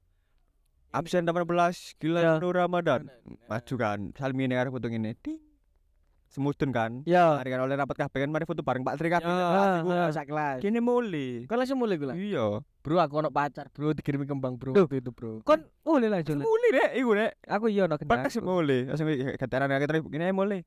absen 0.90 1.22
18 1.22 2.02
gila 2.02 2.20
Ya. 2.26 2.34
Nur 2.42 2.58
Ramadan. 2.58 3.06
Maju 3.46 3.74
kan. 3.78 4.00
Salmine 4.18 4.58
arep 4.58 4.74
foto 4.74 4.90
ngene. 4.90 5.14
Ting. 5.22 5.38
Semudun 6.30 6.70
kan. 6.70 7.02
Yo. 7.10 7.42
Mari 7.42 7.50
kan 7.50 7.62
oleh 7.66 7.76
rapat 7.76 7.98
kabeh 8.06 8.20
kan 8.22 8.30
mari 8.30 8.46
foto 8.46 8.62
bareng 8.62 8.86
Pak 8.86 8.96
Tri 9.02 9.10
kabeh. 9.10 9.26
Ah, 9.26 9.82
Aku 9.82 9.90
ah. 9.90 10.14
sak 10.14 10.30
kelas. 10.30 10.62
Kene 10.62 10.78
mulai. 10.80 11.50
Kau 11.50 11.58
langsung 11.58 11.82
mulai 11.82 11.98
gue 11.98 12.08
lah. 12.08 12.16
Iya. 12.16 12.62
Bro, 12.80 12.96
aku 13.02 13.20
ono 13.20 13.30
pacar, 13.34 13.68
bro, 13.76 13.92
dikirimi 13.92 14.24
kembang, 14.24 14.56
bro. 14.56 14.72
Duh. 14.72 14.88
Waktu 14.88 15.04
itu, 15.04 15.12
bro. 15.12 15.42
Kon 15.44 15.66
mulai 15.84 16.08
langsung. 16.08 16.40
Mulai 16.40 16.70
rek 16.72 16.92
iku 17.02 17.12
rek. 17.18 17.32
Aku 17.50 17.66
iya 17.68 17.90
ono 17.90 17.98
kenal. 17.98 18.24
Pas 18.24 18.34
mulai. 18.40 18.80
Langsung 18.88 19.08
gataran 19.36 19.74
kita 19.82 19.94
kene 20.06 20.32
mulai. 20.32 20.62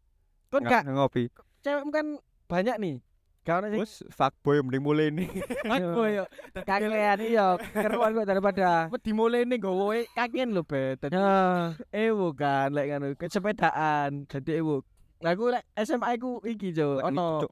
Kon 0.50 0.66
gak 0.66 0.85
ngopi. 0.90 1.31
cewek 1.62 1.87
kan 1.95 2.19
banyak 2.50 2.76
nih. 2.83 2.95
Ono 3.42 3.66
sing 3.75 3.83
Terus 3.83 4.07
fuckboy 4.14 4.62
mending 4.62 4.83
mulai 4.87 5.11
nih. 5.11 5.26
Aku 5.75 6.07
yo. 6.07 6.25
Kakean 6.69 7.19
iya, 7.23 7.59
keruan 7.75 8.14
kok 8.14 8.26
daripada. 8.31 8.87
Dimulai 9.02 9.42
nih 9.42 9.59
gowo 9.59 9.90
kaken 10.14 10.54
lho, 10.54 10.62
Bet. 10.62 11.11
Ya. 11.11 11.75
ewo 11.90 12.31
kan 12.38 12.71
lek 12.71 12.87
ngono, 12.87 13.19
kesepedaan. 13.19 14.31
Dadi 14.31 14.62
ewo. 14.62 14.87
Lah 15.22 15.30
aku 15.32 15.44
lek 15.54 15.62
SMA 15.78 16.18
ku 16.18 16.42
iki, 16.42 16.74
Jo. 16.74 16.98
Ono 16.98 17.46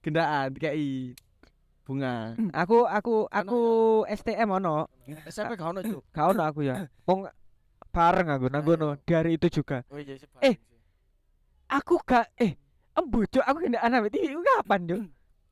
gendaan 0.00 0.54
DKI 0.54 1.18
bunga. 1.82 2.38
Aku 2.54 2.86
aku 2.86 3.26
aku 3.26 3.60
STM 4.06 4.48
ono. 4.54 4.86
SMP 5.26 5.58
gak 5.58 5.70
ono, 5.74 5.80
Jo. 5.82 5.98
Gak 6.14 6.26
ono 6.34 6.42
aku 6.46 6.62
ya. 6.62 6.86
Wong 7.10 7.26
bareng 7.90 8.28
aku 8.30 8.46
nang 8.52 8.62
kono 8.62 8.94
di 9.02 9.12
hari 9.12 9.34
itu 9.34 9.50
juga. 9.50 9.82
Oh 9.90 9.98
iya, 9.98 10.14
Eh. 10.44 10.54
Aku 11.66 11.98
gak 12.06 12.30
eh 12.38 12.54
embu 12.94 13.26
Cuk, 13.26 13.42
aku 13.42 13.58
kena 13.66 13.82
anak 13.82 14.08
TV 14.14 14.30
iku 14.30 14.42
kapan, 14.46 14.80
Cuk? 14.86 15.00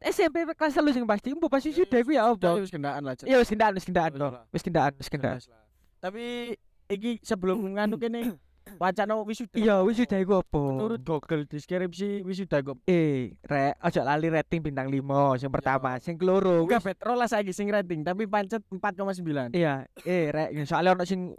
SMP 0.04 0.44
kelas 0.52 0.76
telu 0.76 0.92
sing 0.92 1.08
pasti 1.08 1.32
embu 1.32 1.48
pasti 1.48 1.72
sudah 1.72 1.98
iku 1.98 2.12
ya 2.12 2.28
apa? 2.28 2.60
wis 2.60 2.70
gendaan 2.70 3.02
lah, 3.02 3.18
Jo. 3.18 3.24
Iya 3.26 3.42
wis 3.42 3.50
kendaan 3.50 3.72
wis 3.74 3.86
kendaan 3.88 4.12
Wis 4.14 4.20
no. 4.20 4.28
lah. 4.30 4.42
Wis 4.52 4.62
kendaan 4.62 4.92
wis 4.94 5.08
lah. 5.50 5.62
Tapi 5.98 6.54
iki 6.86 7.18
sebelum 7.24 7.64
nganu 7.74 7.96
kene 7.98 8.20
wacana 8.78 9.12
wisuda. 9.22 9.56
Iya 9.56 9.80
wis 9.86 9.98
sudah 9.98 10.18
iku 10.20 10.40
apa? 10.40 10.62
Menurut 10.78 11.00
Google 11.02 11.42
deskripsi 11.46 12.22
wisuda 12.22 12.60
kok 12.60 12.78
Eh, 12.84 13.34
rek, 13.44 13.78
ojo 13.80 14.00
lali 14.02 14.28
rating 14.28 14.60
bintang 14.60 14.88
5 14.90 15.40
sing 15.40 15.50
pertama, 15.50 15.96
sing 15.98 16.14
keloro. 16.18 16.66
Bet 16.66 17.00
rolas 17.00 17.32
saiki 17.32 17.54
sing 17.54 17.70
rating 17.70 18.04
tapi 18.04 18.26
pancet 18.28 18.62
4,9. 18.68 19.54
Iya, 19.54 19.88
eh 20.04 20.30
rek, 20.30 20.48
soalnya 20.68 20.98
ono 20.98 21.04
sing 21.06 21.32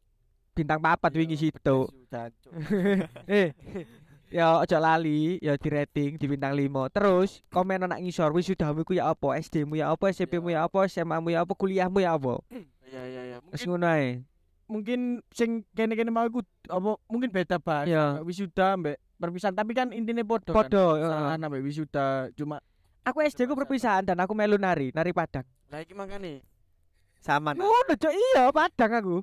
bintang 0.56 0.80
papat 0.80 1.12
wingi 1.14 1.36
situ. 1.36 1.78
eh, 3.28 3.52
ya 4.32 4.60
ojo 4.64 4.78
lali, 4.80 5.38
ya 5.44 5.60
di 5.60 5.70
rating 5.70 6.16
di 6.16 6.26
bintang 6.26 6.56
5. 6.56 6.96
Terus 6.96 7.44
komen 7.52 7.86
anak 7.86 8.00
ngisor 8.02 8.32
sudah 8.40 8.72
ku 8.84 8.96
ya 8.96 9.12
apa, 9.12 9.36
SD 9.40 9.68
mu 9.68 9.76
ya 9.76 9.92
apa, 9.92 10.10
SMP 10.10 10.40
mu 10.40 10.50
ya 10.50 10.66
apa, 10.66 10.88
SMA 10.88 11.20
mu 11.20 11.30
ya 11.30 11.44
apa, 11.44 11.54
kuliahmu 11.54 12.00
ya 12.00 12.16
apa. 12.16 12.40
Iya 12.86 13.02
iya 13.06 13.22
iya. 13.34 13.38
Mungkin 13.44 13.68
ngono 13.68 13.88
ae. 13.92 14.24
Mungkin 14.66 15.22
sing 15.30 15.62
kene-kene 15.72 16.10
mau 16.10 16.26
iku 16.26 16.42
apa 16.68 16.98
mungkin 17.06 17.30
beda 17.30 17.58
bahas. 17.58 17.86
Iya. 17.86 18.20
Wisuda 18.22 18.76
mbek 18.76 18.98
perpisahan 19.16 19.56
tapi 19.56 19.72
kan 19.72 19.90
intine 19.90 20.22
podo 20.22 20.52
kan. 20.52 20.66
Podo, 20.66 20.86
heeh. 20.94 21.06
Perpisahan 21.06 21.40
ambek 21.42 21.62
wisuda 21.64 22.06
cuma 22.34 22.58
Aku 23.06 23.22
SD 23.22 23.46
ku 23.46 23.54
perpisahan 23.54 24.02
dan 24.02 24.18
aku 24.18 24.34
melu 24.34 24.58
nari, 24.58 24.90
nari 24.90 25.14
Padang. 25.14 25.46
lah 25.70 25.78
iki 25.80 25.94
makane 25.94 26.42
Sama. 27.22 27.54
Ngono, 27.54 27.94
Cok. 27.94 28.14
Iya, 28.14 28.50
Padang 28.50 28.92
aku. 28.96 29.16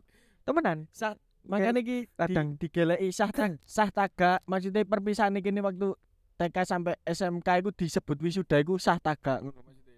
Temenan. 0.43 0.87
sah 0.91 1.15
makane 1.43 1.83
iki 1.83 2.07
Padang. 2.15 2.55
di, 2.55 2.67
digeleki 2.67 3.11
sah 3.11 3.31
ta- 3.31 3.59
sah 3.63 3.91
taga 3.91 4.39
maksudnya 4.43 4.83
perpisahan 4.83 5.35
iki 5.35 5.51
nih 5.51 5.63
waktu 5.63 5.95
TK 6.35 6.57
sampai 6.63 6.95
SMK 7.03 7.49
itu 7.59 7.71
disebut 7.77 8.17
wisuda 8.19 8.59
iku 8.59 8.79
sah 8.79 8.99
taga. 8.99 9.43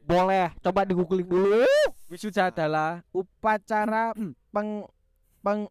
Boleh, 0.05 0.53
coba 0.61 0.85
di 0.85 0.93
googling 0.93 1.25
dulu. 1.25 1.65
Wisuda 2.09 2.49
adalah 2.49 3.01
upacara 3.09 4.13
peng- 4.55 4.85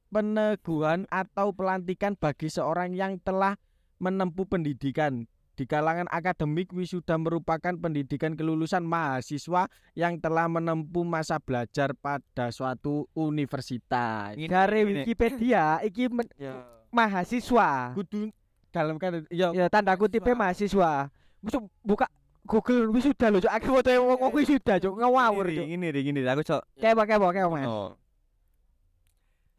peneguhan 0.07 1.09
atau 1.09 1.49
pelantikan 1.51 2.13
bagi 2.13 2.47
seorang 2.47 2.93
yang 2.93 3.17
telah 3.19 3.57
menempuh 3.97 4.45
pendidikan. 4.45 5.25
Di 5.53 5.69
kalangan 5.69 6.09
akademik, 6.09 6.73
wisuda 6.73 7.13
merupakan 7.21 7.77
pendidikan 7.77 8.33
kelulusan 8.33 8.81
mahasiswa 8.81 9.69
yang 9.93 10.17
telah 10.17 10.49
menempuh 10.49 11.05
masa 11.05 11.37
belajar 11.37 11.93
pada 11.93 12.49
suatu 12.49 13.05
universitas. 13.13 14.33
Dari 14.33 14.81
Wikipedia, 14.81 15.77
iki 15.85 16.09
men- 16.09 16.33
Ya. 16.41 16.65
mahasiswa. 16.89 17.93
Kudu 17.93 18.33
dalam 18.73 18.97
kan 18.97 19.21
ya 19.29 19.53
Ya 19.53 19.69
tanda 19.69 19.93
kutipnya 19.93 20.33
mahasiswa. 20.33 21.13
Masuk 21.45 21.69
buka 21.85 22.09
Google 22.43 22.89
wisuda 22.89 23.29
lho, 23.29 23.39
Cok. 23.39 23.53
Aku 23.53 23.67
foto 23.77 23.89
wong 23.93 24.33
wisuda, 24.33 24.81
Cok. 24.81 24.93
Ngawur, 24.99 25.47
Cok. 25.53 25.65
Ini 25.69 25.85
nih 25.93 26.01
gini 26.01 26.19
aku 26.25 26.41
cok. 26.41 26.81
Kepo 26.81 27.01
kepo 27.05 27.27
kepo, 27.29 27.47
Mas. 27.53 27.69
Oh. 27.69 27.93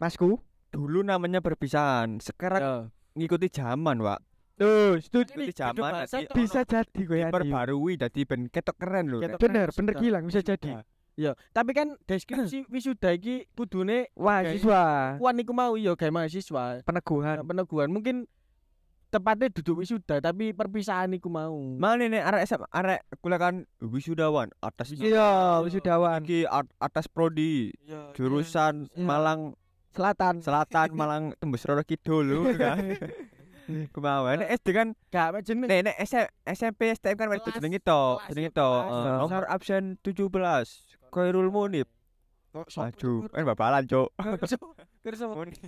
Masku. 0.04 0.36
Dulu 0.68 1.00
namanya 1.00 1.40
perpisahan, 1.40 2.20
sekarang 2.20 2.60
ya. 2.60 2.74
ngikuti 3.14 3.48
zaman, 3.48 3.96
Wak. 3.98 4.20
Tuh, 4.54 5.00
setuju. 5.00 5.32
Ngikuti 5.32 5.54
zaman. 5.56 6.04
Bisa 6.28 6.60
jadi 6.60 7.00
gue 7.00 7.18
ya. 7.18 7.28
diperbarui 7.28 7.96
dadi 7.96 8.20
ben 8.22 8.46
ketok 8.46 8.76
keren 8.76 9.08
lho. 9.08 9.18
Ketok. 9.18 9.40
Bener, 9.40 9.68
bener 9.70 9.94
gilang 9.96 10.28
bisa 10.28 10.44
jadi. 10.44 10.84
Ya, 11.14 11.32
tapi 11.50 11.72
kan 11.72 11.94
deskripsi 12.04 12.66
wisuda 12.74 13.14
iki 13.14 13.46
kudune 13.54 14.10
Mahasiswa, 14.12 15.14
kuan 15.16 15.38
iku 15.38 15.54
mau 15.54 15.72
ya 15.72 15.94
kayak 15.94 16.10
mahasiswa. 16.12 16.82
peneguhan. 16.82 17.40
peneguhan 17.40 17.88
mungkin 17.88 18.16
tepatnya 19.08 19.46
duduk 19.48 19.78
wisuda 19.80 20.18
tapi 20.18 20.50
perpisahan 20.50 21.14
iku 21.14 21.30
mau 21.30 21.54
Mana 21.78 22.02
nih 22.04 22.18
arek 22.18 22.42
SMA 22.44 22.66
arek 22.68 23.00
kuliah 23.22 23.38
kan 23.38 23.54
wisudawan 23.78 24.50
atas 24.58 24.90
Iya, 24.92 25.62
wisudawan. 25.62 26.26
iki 26.26 26.42
at- 26.44 26.74
atas 26.76 27.06
prodi 27.06 27.70
jurusan 28.12 28.90
Iya. 28.90 29.06
Malang 29.06 29.54
Selatan. 29.94 30.34
Selatan 30.42 30.88
Malang 30.92 31.24
tembus 31.38 31.62
Roro 31.62 31.80
Kidul 31.80 32.26
lho 32.26 32.42
kan. 32.54 32.82
Kemauan 33.94 34.44
nek 34.44 34.60
SD 34.60 34.66
kan 34.70 34.92
gak 35.08 35.32
apa 35.32 35.38
jeneng 35.40 35.64
nek 35.64 35.88
nek 35.88 35.96
SM 35.96 36.26
SMP 36.44 36.92
STM 36.92 37.16
kan 37.16 37.32
itu 37.32 37.40
Kelas, 37.40 37.56
jenenge 37.56 37.80
to, 37.80 38.02
jenenge 38.28 38.52
ya, 38.52 38.58
to. 38.60 38.68
eh. 38.68 39.16
Nomor 39.24 39.44
absen 39.48 39.96
17. 40.04 40.28
Khairul 41.08 41.48
Munib. 41.48 41.88
Maju. 42.54 43.12
Kan 43.32 43.42
babalan, 43.42 43.82
Cuk. 43.82 44.14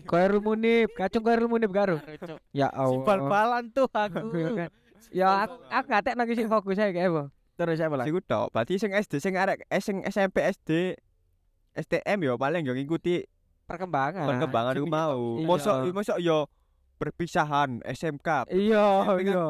Koirul 0.07 0.39
Munib, 0.47 0.93
kacung 0.93 1.25
Koirul 1.25 1.49
Munib 1.49 1.73
karo. 1.73 1.99
Ya 2.53 2.69
Allah. 2.69 3.03
bal-balan 3.03 3.73
tuh 3.73 3.89
aku 3.89 4.23
Ya 5.11 5.47
aku 5.47 5.57
aku 5.67 5.87
gak 5.89 6.03
tekno 6.05 6.23
sing 6.29 6.47
fokus 6.47 6.77
ae 6.77 6.91
apa. 6.93 7.31
terus 7.57 7.81
siapa 7.81 7.97
lah 7.97 8.05
Iku 8.05 8.21
tok. 8.21 8.53
Berarti 8.53 8.77
sing 8.77 8.93
SD 8.93 9.17
sing 9.19 9.35
arek 9.35 9.65
eh, 9.67 9.81
sing 9.81 10.05
SMP 10.05 10.45
SD 10.45 11.01
STM 11.73 12.19
yo 12.23 12.37
paling 12.37 12.63
yo 12.63 12.77
ngikuti 12.77 13.25
Perkembangan. 13.67 14.27
perkembangan 14.31 14.73
iku 14.79 14.87
mau. 14.87 15.23
Iya. 15.37 15.47
Mosok 15.47 15.77
mosok 15.91 16.19
yo 16.23 16.39
perpisahan 16.97 17.83
SMK. 17.83 18.49
Iya, 18.49 18.87
iya. 19.21 19.45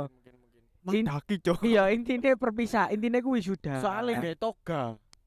Mendaki, 0.86 1.42
Cuk. 1.42 1.66
Iya, 1.66 1.90
intinya 1.90 2.32
perpisah, 2.38 2.88
intinya 2.94 3.18
gue 3.18 3.32
wisuda. 3.34 3.82
soalnya 3.82 4.22
gak 4.22 4.38
toga 4.38 4.82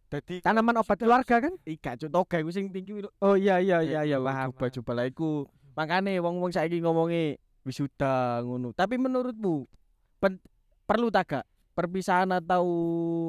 jadi 0.10 0.41
tanaman 0.41 0.81
obat 0.81 0.98
keluarga 0.98 1.38
kan? 1.38 1.53
ika 1.69 1.93
cuk 1.93 2.10
toga 2.10 2.41
iku 2.41 2.50
sing 2.50 2.74
tinggi. 2.74 3.05
Oh 3.22 3.38
iya 3.38 3.62
iya 3.62 3.86
iya 3.86 4.01
iya 4.01 4.17
paham. 4.17 4.50
coba 4.58 4.65
coba 4.74 4.91
lah 4.98 5.05
iku 5.05 5.46
makane 5.77 6.17
wong-wong 6.17 6.50
saiki 6.50 6.81
ngomongi 6.81 7.38
wisuda 7.62 8.41
ngono 8.41 8.74
tapi 8.74 8.98
menurutmu 8.98 9.69
pen- 10.17 10.41
perlu 10.89 11.13
tak 11.13 11.24
gak 11.29 11.46
perpisahan 11.77 12.34
atau 12.34 12.65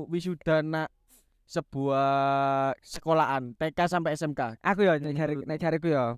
wisuda 0.08 0.64
nak 0.64 0.88
sebuah 1.50 2.78
sekolahan 2.78 3.58
TK 3.58 3.78
sampai 3.90 4.14
SMK 4.14 4.62
Aku 4.62 4.86
ya 4.86 5.02
nek 5.02 5.18
cari 5.18 5.34
nek 5.42 5.58
cariku 5.58 5.90
ya. 5.90 6.14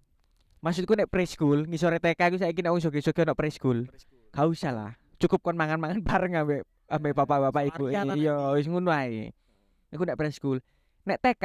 Maksudku 0.61 0.93
nek 0.93 1.09
preschool, 1.09 1.65
ngisore 1.67 1.97
TK 1.99 2.21
aku 2.21 2.37
saiki 2.39 2.61
nek 2.61 2.77
soge-soge 2.79 3.25
nek 3.25 3.35
preschool. 3.35 3.89
Gak 4.31 4.47
usah 4.47 4.71
lah. 4.71 4.93
Cukup 5.17 5.41
kon 5.41 5.57
mangan-mangan 5.57 6.05
bareng 6.09 6.37
ambek 6.37 6.63
ambek 6.87 7.13
bapak-bapak 7.17 7.63
iku. 7.73 7.89
Varian 7.89 8.13
Iya, 8.15 8.53
wis 8.55 8.69
ngono 8.69 8.93
ae. 8.93 9.33
Iku 9.89 10.05
nek 10.05 10.21
preschool. 10.21 10.61
Nek 11.09 11.19
TK, 11.19 11.45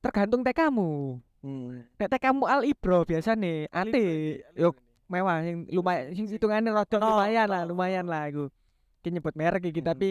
tergantung 0.00 0.42
TK-mu. 0.42 1.20
Hmm. 1.44 1.84
Nek 2.00 2.08
TK-mu 2.16 2.48
Al 2.48 2.64
Ibro 2.64 3.04
biasane 3.04 3.68
ate 3.68 4.40
yo 4.56 4.72
mewah 5.06 5.44
sing 5.44 5.68
lumayan 5.68 6.16
sing 6.16 6.26
hitungane 6.26 6.72
rada 6.72 6.96
lumayan 6.96 7.46
lah, 7.46 7.62
lumayan 7.68 8.06
lah 8.08 8.26
iku. 8.26 8.48
Ki 9.04 9.12
nyebut 9.12 9.36
merek 9.36 9.68
iki 9.68 9.84
Hmm. 9.84 9.90
tapi 9.92 10.08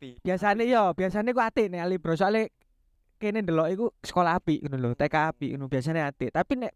Biasane 0.00 0.64
yo 0.66 0.92
biasane 0.92 1.30
ku 1.30 1.40
ate 1.40 1.70
nek 1.70 1.80
Ali 1.84 1.96
Bro. 1.98 2.18
Soalnya 2.18 2.50
kene 3.18 3.42
ndelok 3.42 3.68
iku 3.72 3.86
sekolah 4.02 4.36
apik 4.36 4.66
ngono 4.66 4.76
lho 4.76 4.90
TK 4.98 5.14
apik 5.30 5.50
ngono 5.54 5.70
biasane 5.70 6.02
ate 6.02 6.28
tapi 6.34 6.60
nek 6.60 6.72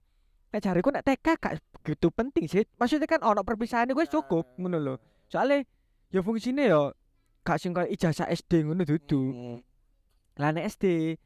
nek 0.54 0.60
jariku 0.62 0.88
nek 0.94 1.04
TK 1.04 1.26
gak 1.38 1.54
gitu 1.84 2.08
penting 2.14 2.46
sih. 2.46 2.64
Maksudnya 2.78 3.10
kan 3.10 3.20
ono 3.26 3.42
perpisahan 3.42 3.90
wis 3.92 4.08
cukup 4.08 4.46
ngono 4.56 4.78
lho. 4.78 4.94
Soalnya 5.28 5.66
ya 6.08 6.20
fungsine 6.24 6.68
yo 6.70 6.94
gak 7.42 7.58
sing 7.60 7.74
koyo 7.74 7.88
ijazah 7.90 8.30
SD 8.30 8.64
ngono 8.64 8.82
dudu. 8.86 9.20
Hmm. 9.32 9.58
lah 10.38 10.54
nek 10.54 10.70
SD 10.70 11.18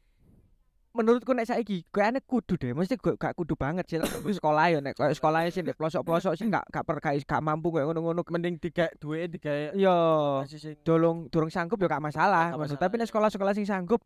menurutku 0.93 1.33
nek 1.33 1.49
saiki 1.49 1.89
kayaknya 1.89 2.21
kudu 2.21 2.53
deh 2.53 2.71
mesti 2.77 3.01
gak, 3.01 3.17
gak 3.17 3.33
kudu 3.33 3.57
banget 3.57 3.89
sih 3.89 3.97
Tapi 3.97 4.29
sekolah 4.29 4.69
ya 4.69 4.77
nek 4.77 4.93
koyo 4.93 5.09
sekolah 5.09 5.49
sih 5.49 5.65
nek 5.65 5.73
pelosok-pelosok 5.73 6.33
sih 6.37 6.45
gak 6.53 6.69
gak 6.69 6.85
per 6.85 7.01
gak, 7.01 7.41
mampu 7.41 7.73
koyo 7.73 7.89
ngono-ngono 7.89 8.21
mending 8.29 8.61
tiga 8.61 8.93
duwe 9.01 9.25
tiga 9.25 9.73
yo 9.73 10.45
dolong 10.85 11.33
durung 11.33 11.49
sanggup 11.49 11.81
ya 11.81 11.89
gak 11.89 12.03
masalah, 12.05 12.53
Gak 12.53 12.61
masalah, 12.61 12.81
tapi 12.85 12.93
nek 13.01 13.05
iya. 13.05 13.09
sekolah-sekolah 13.09 13.53
sing 13.57 13.65
sanggup 13.65 14.05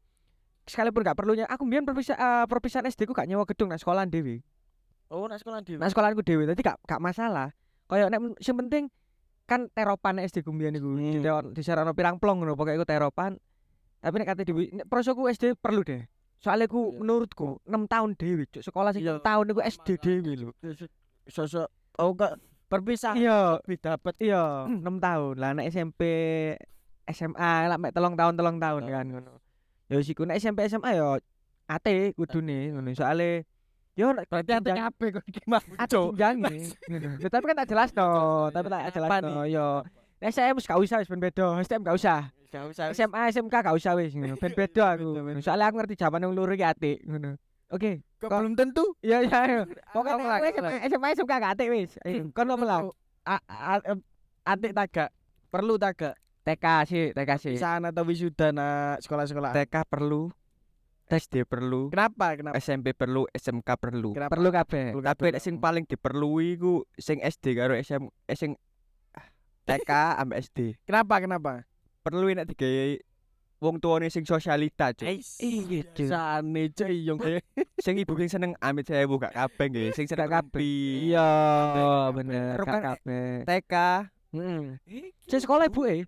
sekalipun 0.64 1.04
gak 1.04 1.20
perlunya 1.20 1.44
aku 1.52 1.68
mbiyen 1.68 1.84
perpisa 1.84 2.16
eh, 2.16 2.46
perpisahan 2.48 2.88
SD 2.88 3.04
ku 3.04 3.12
gak 3.12 3.28
nyewa 3.28 3.44
gedung 3.44 3.68
nek 3.68 3.84
sekolahan 3.84 4.08
dhewe. 4.08 4.40
Oh 5.12 5.28
nak 5.28 5.44
sekolah 5.44 5.60
dhewe? 5.68 5.84
Nek 5.84 5.92
sekolahanku 5.92 6.24
dhewe 6.24 6.48
dadi 6.48 6.64
gak 6.64 6.80
gak 6.88 7.04
masalah. 7.04 7.52
Kaya 7.92 8.08
nek 8.08 8.40
sing 8.40 8.56
penting 8.56 8.88
kan 9.44 9.68
teropan 9.76 10.24
SD 10.24 10.40
ku 10.40 10.56
mbiyen 10.56 10.80
iku 10.80 10.96
Hmm. 10.96 11.20
di 11.20 11.28
disarono 11.52 11.92
pirang 11.92 12.16
plong 12.16 12.48
ngono 12.48 12.56
pokoke 12.56 12.80
iku 12.80 12.88
teropan. 12.88 13.36
Tapi 14.00 14.16
nek 14.24 14.28
kate 14.32 14.48
di 14.48 14.56
nek 14.72 14.88
prosoku 14.88 15.28
SD 15.28 15.60
perlu 15.60 15.84
deh 15.84 16.08
soalnya 16.38 16.66
ku 16.66 16.90
Iya. 16.90 16.98
menurutku 16.98 17.50
6 17.64 17.86
tahun 17.86 18.10
dhewe 18.14 18.44
cuk. 18.48 18.62
Sekolah 18.62 18.92
Iya. 18.94 19.18
6 19.18 19.26
tahun 19.26 19.46
iku 19.48 19.62
SD 19.64 19.88
dhewe 19.98 20.32
lho. 20.36 20.50
Sosok 21.26 21.68
oh 21.98 22.14
kok 22.14 22.38
perpisahan 22.68 23.16
iya 23.16 23.58
lebih 23.60 23.80
dapat 23.80 24.14
iya. 24.20 24.44
6 24.86 24.86
tahun. 25.00 25.34
Lah 25.36 25.52
nek 25.54 25.68
SMP 25.68 26.02
SMA 27.06 27.52
lah 27.66 27.78
mek 27.78 27.92
telung 27.92 28.14
tahun 28.14 28.36
telung 28.36 28.58
tahun 28.58 28.82
Iya. 28.84 28.94
kan 28.94 29.06
ngono. 29.08 29.34
Ya 29.88 29.98
siku 30.00 30.24
nek 30.24 30.38
SMP 30.38 30.68
SMA 30.68 30.92
ya 30.94 31.16
ate 31.66 32.12
kudune 32.14 32.72
ngono. 32.72 32.92
Soalnya 32.92 33.44
yo 33.94 34.14
berarti 34.14 34.52
ate 34.52 34.62
jenjang- 34.68 34.86
kabeh 34.86 35.08
kok 35.12 35.24
iki 35.26 35.40
ate 35.76 35.96
jenjange 36.14 36.54
ngono. 36.86 37.10
Ya, 37.24 37.28
tapi 37.28 37.44
kan 37.46 37.58
tak 37.58 37.68
jelas 37.68 37.90
no 37.92 38.08
tapi 38.52 38.68
tak 38.68 38.94
jelas 38.94 39.10
no 39.22 39.44
yo 39.44 39.82
Nek 40.18 40.34
SM 40.34 40.54
wis 40.54 40.66
gak 40.66 40.78
usah 40.78 40.98
wis 40.98 41.06
ben 41.06 41.22
beda. 41.22 41.62
STM 41.62 41.82
gak 41.84 41.94
usah 41.94 42.34
gak 42.48 42.64
usah 42.72 42.86
SMA 42.96 43.22
SMK 43.32 43.54
gak 43.54 43.76
usah 43.76 43.94
wis 44.00 44.16
ngono. 44.16 44.36
Ben 44.40 44.54
beda 44.60 44.96
aku. 44.96 45.10
Soalnya 45.44 45.66
aku 45.70 45.76
ngerti 45.84 45.96
zaman 46.00 46.24
yang 46.24 46.34
luru 46.34 46.54
iki 46.56 46.66
atik 46.66 46.98
ngono. 47.04 47.36
Oke 47.68 48.00
kok 48.18 48.32
kok- 48.32 48.40
belum 48.42 48.56
tentu? 48.56 48.86
Iya 49.04 49.28
iya 49.28 49.40
iya. 49.44 49.62
Pokoknya 49.96 50.40
aku 50.40 50.46
SMA 50.56 50.72
SMA 50.88 51.08
SMK 51.16 51.32
gak 51.38 51.54
atik 51.60 51.68
wis. 51.70 51.92
Ayo 52.08 52.32
kon 52.32 52.48
apa 52.48 52.64
lah 52.64 52.80
atik 54.48 54.72
tagak 54.72 55.10
perlu 55.52 55.76
tagak 55.76 56.16
TK 56.48 56.66
sih 56.88 57.06
TK 57.12 57.32
sih. 57.44 57.56
Sana 57.60 57.92
atau 57.92 58.08
wisuda 58.08 58.56
nak 58.56 59.04
sekolah-sekolah? 59.04 59.52
TK 59.52 59.76
perlu. 59.92 60.32
SD 61.08 61.48
perlu. 61.48 61.88
Kenapa 61.88 62.36
kenapa? 62.36 62.60
SMP 62.60 62.92
perlu 62.92 63.32
SMK 63.32 63.70
perlu. 63.80 64.12
Kenapa? 64.12 64.32
Perlu 64.36 64.50
kabeh. 64.52 64.92
Tapi 64.92 65.04
kabeh. 65.04 65.30
nek 65.36 65.44
sing 65.44 65.56
paling 65.60 65.88
diperlui 65.88 66.60
ku 66.60 66.84
sing 67.00 67.24
SD 67.24 67.56
karo 67.56 67.76
SM 67.80 68.12
eh, 68.28 68.36
sing 68.36 68.60
ah, 69.16 69.24
TK 69.64 69.92
ambek 70.20 70.40
SD 70.44 70.76
kenapa 70.84 71.24
kenapa 71.24 71.52
perlu 72.08 72.32
nek 72.32 72.48
digawe 72.48 72.96
wong 73.58 73.76
tuane 73.78 74.08
sing 74.08 74.24
sosialita 74.24 74.94
cuk. 74.94 75.04
Iya, 75.04 75.82
Cuk. 75.92 76.08
Sane 76.08 76.64
cuk 76.72 76.88
yung 76.94 77.20
sing 77.76 77.98
ibu 77.98 78.14
sing 78.16 78.30
seneng 78.30 78.52
amit 78.60 78.86
sewu 78.86 79.18
gak 79.18 79.34
kabeh 79.34 79.66
nggih 79.68 79.90
sing 79.92 80.06
seneng 80.06 80.30
kabeh. 80.30 80.64
iya 81.04 81.28
bener 82.14 82.56
kan- 82.62 82.96
kabeh. 82.96 83.44
TK 83.44 83.74
heeh 84.32 84.64
sing 85.26 85.40
sekolah 85.42 85.68
ibu 85.68 85.84
e 85.84 86.06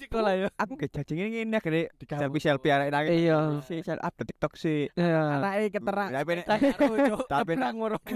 sekolah 0.00 0.32
ya. 0.34 0.48
Aku 0.56 0.74
gak 0.74 0.90
jajing 0.90 1.20
ngene 1.20 1.54
akhirnya 1.54 1.92
selfie 2.08 2.40
selfie 2.40 2.72
arek 2.72 2.88
nangis 2.88 3.20
Iya. 3.20 3.38
si 3.60 3.84
sel 3.84 4.00
update 4.00 4.32
TikTok 4.32 4.56
sih 4.56 4.88
iya. 4.96 5.38
Anake 5.38 5.68
keterak. 5.70 6.08
Tapi 6.16 6.32
tapi 6.40 6.66
Tapi 7.28 7.52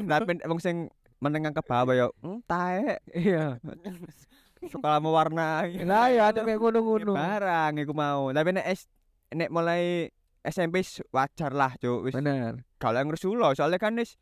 tapi 0.09 0.33
wong 0.43 0.59
sing 0.59 0.89
menengah 1.17 1.53
ke 1.53 1.61
bawah 1.61 1.93
ya 1.93 2.09
hmm, 2.25 2.41
taek. 2.49 3.05
Iya 3.13 3.61
sekolah 4.69 4.99
mewarnai. 4.99 5.83
Lah 5.91 6.09
ya 6.11 6.31
ada 6.31 6.43
kayak 6.43 6.59
ngono-ngono 6.59 7.13
barang 7.15 7.73
iku 7.81 7.93
mau. 7.93 8.31
Tapi 8.31 8.51
nek 8.55 8.67
S 8.67 8.87
nek 9.33 9.51
mulai 9.51 10.11
SMP 10.47 10.83
wajar 11.11 11.51
lah 11.51 11.75
cuk. 11.77 12.07
Wis 12.07 12.15
bener. 12.15 12.63
kalau 12.79 13.03
yang 13.03 13.11
ngerusulo 13.11 13.51
soalnya 13.59 13.83
kan 13.83 13.99
wis 13.99 14.15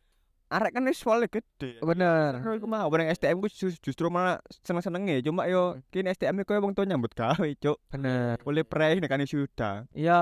arek 0.49 0.73
kan 0.73 0.89
wis 0.89 0.97
soalnya 0.97 1.29
gede. 1.29 1.77
Bener. 1.85 2.41
Terus 2.41 2.57
iku 2.63 2.69
mau 2.71 2.89
bareng 2.89 3.13
STM 3.13 3.45
ku 3.45 3.49
jus- 3.51 3.77
justru 3.77 4.09
malah 4.09 4.41
seneng-senenge. 4.65 5.21
Cuma 5.21 5.45
yo 5.45 5.77
kini 5.93 6.15
STM 6.15 6.41
iku 6.41 6.57
wong 6.57 6.73
tuh 6.73 6.89
nyambut 6.89 7.13
gawe 7.13 7.49
cuk. 7.61 7.77
Bener. 7.93 8.41
Boleh 8.41 8.65
prei 8.65 8.97
nek 9.03 9.13
kan 9.13 9.21
sudah 9.25 9.85
iya. 9.93 10.21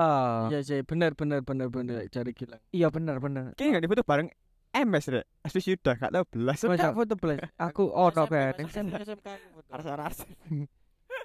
Iya 0.51 0.59
sih 0.59 0.83
bener 0.83 1.15
bener 1.15 1.39
bener 1.39 1.71
bener 1.71 2.03
cari 2.11 2.35
gila. 2.35 2.59
Iya 2.75 2.91
bener 2.91 3.23
bener. 3.23 3.55
Kini 3.55 3.79
gak 3.79 3.83
difoto 3.87 4.03
bareng 4.03 4.27
MS 4.75 5.05
rek 5.07 5.25
Asli 5.41 5.61
sudah 5.61 5.93
gak 5.93 6.11
tau 6.11 6.25
belas 6.25 6.57
Masa- 6.59 6.91
foto 6.91 7.13
belas 7.13 7.39
aku 7.55 7.87
ono 7.87 8.23
kan 8.25 8.57
SMK 8.57 8.93
rasa-rasa 9.69 10.25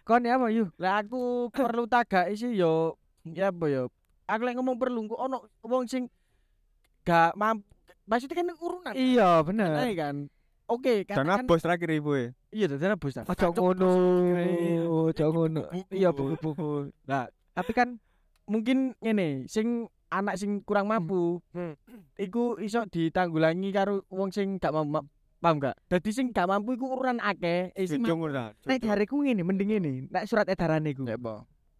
kon 0.04 0.22
ya 0.22 0.36
apa 0.36 0.48
yuk 0.48 0.68
lah 0.76 1.00
aku 1.00 1.48
perlu 1.48 1.84
tagak 1.84 2.28
sih 2.32 2.52
yo 2.52 2.96
ya 3.24 3.48
apa 3.48 3.64
yo 3.66 3.88
aku 4.24 4.40
lek 4.42 4.54
ngomong 4.54 4.76
perlu 4.76 5.04
kok 5.06 5.20
ono 5.20 5.36
wong 5.60 5.84
sing 5.84 6.08
gak 7.02 7.32
mampu 7.34 7.64
maksudnya 8.04 8.36
kan 8.38 8.48
urunan 8.54 8.92
iya 8.92 9.40
Nah, 9.40 9.44
bener 9.44 9.68
kan 9.92 10.16
oke 10.64 11.04
dan 11.04 11.24
katakan 11.24 11.44
bos 11.44 11.60
terakhir 11.60 11.88
ibu 11.90 12.10
ya 12.14 12.28
iya 12.50 12.64
dadi 12.66 12.84
bos 12.94 13.12
ta 13.12 13.24
ojo 13.24 13.46
ngono 13.54 13.90
ojo 15.08 15.24
ngono 15.26 15.62
iya 15.88 16.08
buku-buku 16.10 16.92
Nah. 17.04 17.28
tapi 17.52 17.72
kan 17.72 17.96
mungkin 18.44 18.96
ngene 19.00 19.44
sing 19.44 19.88
anak 20.08 20.34
sing 20.40 20.60
kurang 20.64 20.88
mampu 20.88 21.40
Hmm. 21.52 21.76
iku 22.16 22.56
iso 22.58 22.84
ditanggulangi 22.88 23.70
karo 23.70 24.02
wong 24.08 24.32
sing 24.32 24.56
gak 24.56 24.72
mampu 24.72 25.04
paham 25.38 25.62
gak? 25.62 25.76
Dadi 25.86 26.10
sing 26.10 26.34
gak 26.34 26.50
mampu 26.50 26.74
iku 26.74 26.98
urunan 26.98 27.22
akeh 27.22 27.70
eh 27.72 27.86
Jujung 27.86 28.26
ora 28.26 28.50
nek 28.66 28.82
jariku 28.82 29.22
ngene 29.22 29.42
mending 29.46 29.68
ngene 29.70 29.92
nek 30.10 30.24
surat 30.26 30.48
edaran 30.48 30.82
iku 30.88 31.04
mampu 31.06 31.14
apa? 31.14 31.34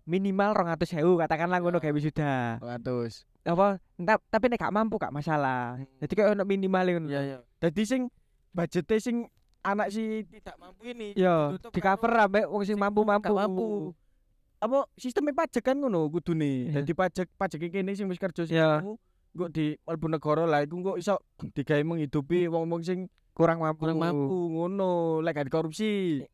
Minimal 0.09 0.57
200.000 0.57 1.05
katakanlah 1.05 1.59
ngono 1.61 1.77
gawe 1.85 1.93
wisuda. 1.93 2.57
100 2.65 3.29
apa? 3.45 3.77
Entah, 4.01 4.17
tapi 4.29 4.49
nek 4.49 4.61
gak 4.61 4.73
mampu 4.73 4.97
gak 4.97 5.13
masalah. 5.13 5.77
Jadi 6.01 6.13
kayak 6.17 6.33
ono 6.37 6.45
minimal 6.49 6.85
ngono. 6.87 7.09
Iya 7.09 7.21
iya 7.25 7.39
dadi 7.59 7.83
sing 7.83 8.07
budgete 8.55 8.97
sing 9.03 9.27
anak 9.61 9.91
si 9.91 10.23
tidak 10.31 10.57
mampu 10.57 10.95
ini 10.95 11.13
ditutup 11.13 11.75
di 11.75 11.81
cover 11.83 12.13
ambek 12.15 12.47
wong 12.47 12.63
sing 12.65 12.79
mampu-mampu. 12.79 13.27
gak 13.27 13.37
mampu 13.37 13.93
apa 14.59 14.79
sistemnya 14.95 15.33
pajak 15.33 15.63
kan 15.63 15.77
ngono 15.77 16.07
kudune 16.09 16.67
Iya. 16.67 16.83
dadi 16.83 16.93
pajak 16.93 17.27
pajak 17.33 17.63
kene 17.65 17.95
sing 17.95 18.07
wis 18.07 18.19
kerja 18.19 18.43
sing 18.43 18.55
Iya. 18.55 18.83
mampu 18.83 18.99
kok 19.31 19.51
di 19.51 19.79
mlebu 19.79 20.07
negara 20.09 20.45
lah 20.45 20.61
iku 20.61 20.83
kok 20.85 20.99
iso 20.99 21.15
digawe 21.55 21.83
menghidupi 21.85 22.47
wong-wong 22.47 22.83
sing 22.83 23.07
Kurang 23.33 23.63
mampu. 23.63 23.87
kurang 23.87 24.03
mampu 24.03 24.35
ngono 24.51 25.23
lek 25.23 25.31
gak 25.33 25.47
korupsi 25.49 26.27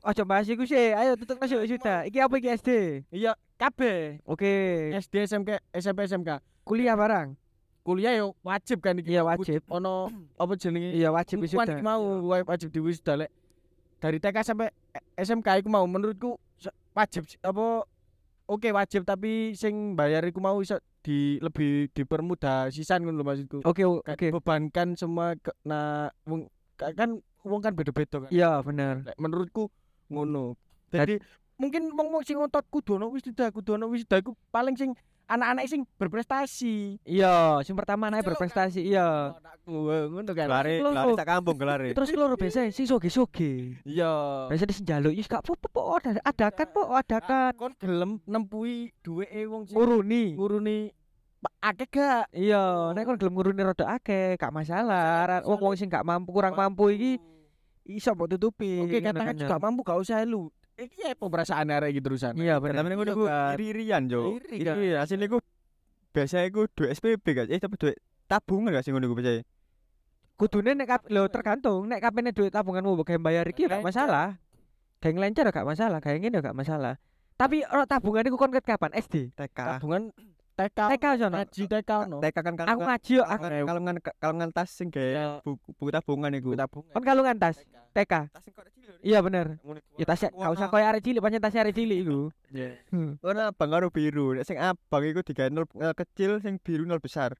Ojo 0.00 0.24
bahas 0.24 0.44
iku 0.44 0.64
sih. 0.64 0.92
Ayo 0.92 1.12
tutup 1.12 1.36
nasi 1.36 1.52
sudah. 1.52 2.04
Iki 2.04 2.18
apa 2.18 2.34
iki 2.34 2.48
SD? 2.50 2.70
iya 3.12 3.32
kabeh 3.54 4.16
Oke. 4.24 4.48
SD 4.94 5.24
SMK 5.24 5.60
SMP 5.70 6.04
SMK 6.04 6.40
Kuliah 6.60 6.92
barang. 6.94 7.36
kuliah 7.80 8.12
yo 8.14 8.36
wajib 8.40 8.80
kan 8.80 8.92
iki 8.94 9.08
Iya 9.10 9.24
wajib. 9.24 9.64
ono 9.68 10.08
apa 10.36 10.52
jenenge 10.54 10.92
Iya 10.92 11.08
wajib 11.08 11.40
wisuda. 11.40 11.80
mau 11.80 12.00
wa- 12.22 12.44
wajib 12.46 12.68
di 12.68 12.76
wisuda 12.78 13.16
lek 13.16 13.30
dari 13.96 14.16
TK 14.16 14.36
sampai 14.42 14.68
SMK 15.16 15.60
iku 15.60 15.68
mau 15.68 15.84
menurutku 15.84 16.36
wajib 16.92 17.22
apa 17.40 17.86
oke 18.44 18.68
wajib 18.70 19.02
tapi 19.02 19.54
sing 19.54 19.94
bayar 19.94 20.22
iku 20.22 20.38
mau 20.38 20.58
iso 20.58 20.76
di 21.00 21.38
lebih 21.38 21.88
dipermudah 21.90 22.68
sisan 22.68 23.02
ngono 23.02 23.22
maksudku 23.22 23.64
Oke 23.64 23.82
o- 23.82 24.02
Kayak 24.02 24.20
oke. 24.20 24.26
bebankan 24.36 24.88
semua 24.94 25.32
ke, 25.34 25.48
nah 25.62 26.08
wong 26.24 26.44
ka- 26.74 26.92
kan 26.92 27.16
wong 27.40 27.60
kan 27.60 27.72
beda-beda 27.72 28.20
kan 28.20 28.28
Iya 28.28 28.60
bener. 28.60 29.00
Lek 29.02 29.16
menurutku 29.16 29.72
ngono 30.08 30.58
jadi 30.90 31.22
mungkin 31.54 31.88
wong-wong 31.90 32.20
sing 32.20 32.36
ngotot 32.36 32.66
kudu 32.66 32.96
ono 32.96 33.08
wisuda 33.08 33.48
kudu 33.48 33.76
ono 33.76 33.86
wisuda 33.86 34.18
iku 34.18 34.34
paling 34.50 34.74
sing 34.74 34.90
anak-anak 35.30 35.64
sing 35.64 35.86
berprestasi 35.94 36.98
Iya, 37.06 37.62
sing 37.62 37.78
pertama 37.78 38.10
naik 38.10 38.20
Celok, 38.20 38.34
berprestasi 38.34 38.80
iya. 38.82 39.38
ngono 39.62 40.34
kan 40.34 40.50
Lho. 40.50 40.90
gelare 40.90 41.14
sak 41.14 41.28
kampung 41.28 41.54
gelare 41.54 41.94
Terus 41.94 42.10
keloro 42.10 42.34
biasa 42.34 42.66
sing 42.68 42.84
soge-soge. 42.84 43.78
iya 43.86 44.10
Biasa 44.50 44.66
di 44.66 44.74
njaluk 44.82 45.14
yus 45.14 45.30
gak 45.30 45.46
apa-apa 45.46 45.66
po 45.70 45.80
ada 45.94 46.10
adakan 46.20 46.66
po 46.74 46.82
adakan. 46.90 47.50
kon 47.54 47.72
gelem 47.78 48.18
nempuhi 48.26 48.90
duweke 48.98 49.46
wong 49.46 49.62
sing 49.64 49.78
Nguruni. 49.78 50.34
nguruni 50.34 50.78
akeh 51.62 51.86
gak 51.88 52.26
Iya, 52.34 52.90
nek 52.92 53.06
kon 53.06 53.16
gelem 53.16 53.32
nguruni 53.32 53.62
rada 53.62 53.86
akeh, 53.86 54.34
gak 54.34 54.50
masalah. 54.50 55.40
Wong 55.46 55.60
wong 55.62 55.74
sing 55.78 55.86
gak 55.86 56.02
mampu 56.02 56.34
kurang 56.34 56.52
mampu 56.52 56.90
iki 56.90 57.12
iso 57.86 58.10
mbok 58.12 58.28
tutupi. 58.28 58.82
oke 58.82 58.98
katakan 58.98 59.32
kan, 59.32 59.34
ya. 59.34 59.40
juga 59.46 59.56
mampu 59.58 59.80
gak 59.82 59.98
usah 59.98 60.20
lu 60.22 60.50
iki 60.80 61.00
apa 61.04 61.24
perasaan 61.24 61.68
arek 61.68 61.92
iki 61.92 62.00
terusan 62.00 62.32
Iya 62.34 62.56
bener. 62.58 62.80
Tapi 62.80 62.88
ngono 62.96 63.10
iku 63.12 63.24
iri-irian 63.28 64.08
yo. 64.08 64.40
Iri, 64.40 64.64
kan? 64.64 64.76
Hasilnya 65.04 65.26
iku 65.28 65.38
biasa 66.10 66.48
iku 66.48 66.66
duit 66.72 66.90
SPP 66.96 67.26
kan. 67.36 67.46
Eh 67.52 67.60
tapi 67.60 67.76
duit 67.76 67.96
tabungan 68.26 68.72
gak 68.72 68.84
sih 68.84 68.90
ngono 68.90 69.06
iku 69.06 69.16
biasa. 69.16 69.44
Kudune 70.40 70.72
nek 70.72 71.04
lho 71.12 71.28
tergantung 71.28 71.84
nek 71.84 72.00
kapene 72.00 72.32
duit 72.32 72.48
tabunganmu 72.48 73.04
gawe 73.04 73.18
bayar 73.20 73.44
iki 73.44 73.68
ya 73.68 73.76
gak 73.76 73.84
Ngelencer. 73.84 74.08
masalah. 74.08 74.28
Ngelencer 75.00 75.44
ya 75.44 75.52
gak 75.52 75.68
masalah, 75.68 75.98
ngene 76.00 76.36
ya 76.36 76.40
gak 76.40 76.56
masalah. 76.56 76.94
Tapi 77.36 77.64
ora 77.68 77.84
tabungan 77.84 78.24
iku 78.24 78.36
kon 78.36 78.52
ket 78.52 78.64
kapan? 78.64 78.92
SD. 78.96 79.32
TK. 79.36 79.58
tabungan 79.80 80.12
TK 80.60 80.78
TK 80.92 81.04
sono. 81.16 81.36
ngaji 81.40 81.62
TK 81.64 81.90
no 82.12 82.16
TK 82.20 82.36
kan 82.36 82.52
Aku 82.52 82.60
kalungan 82.60 82.86
ngaji 82.92 83.12
yo 83.16 83.22
aku 83.24 83.44
kalungan 83.64 83.94
kalungan 84.20 84.48
tas 84.52 84.68
sing 84.68 84.88
gawe 84.92 85.40
buku 85.40 85.68
buku 85.80 85.90
tabungan 85.92 86.30
iku. 86.36 86.50
tabungan 86.52 86.92
kon 86.92 87.04
kalungan 87.04 87.36
tas 87.40 87.56
TK. 87.96 88.12
Tas 88.28 88.42
sing 88.44 88.52
kok 88.52 88.68
cilik. 88.68 89.00
Iya 89.00 89.18
bener. 89.24 89.56
Ya 89.96 90.04
tas 90.04 90.20
gak 90.20 90.50
usah 90.52 90.68
koyo 90.68 90.84
arek 90.84 91.00
cilik 91.00 91.20
pancen 91.24 91.40
tas 91.40 91.56
arek 91.56 91.72
cilik 91.72 91.98
iku. 92.04 92.20
Hmm. 92.90 93.14
Ora 93.22 93.54
abang 93.54 93.70
karo 93.70 93.88
biru. 93.94 94.34
Nek 94.34 94.44
sing 94.44 94.58
abang 94.58 95.06
iku 95.06 95.22
digawe 95.22 95.48
nol 95.54 95.70
kecil, 95.94 96.42
sing 96.42 96.58
biru 96.58 96.82
nol 96.82 96.98
besar. 96.98 97.38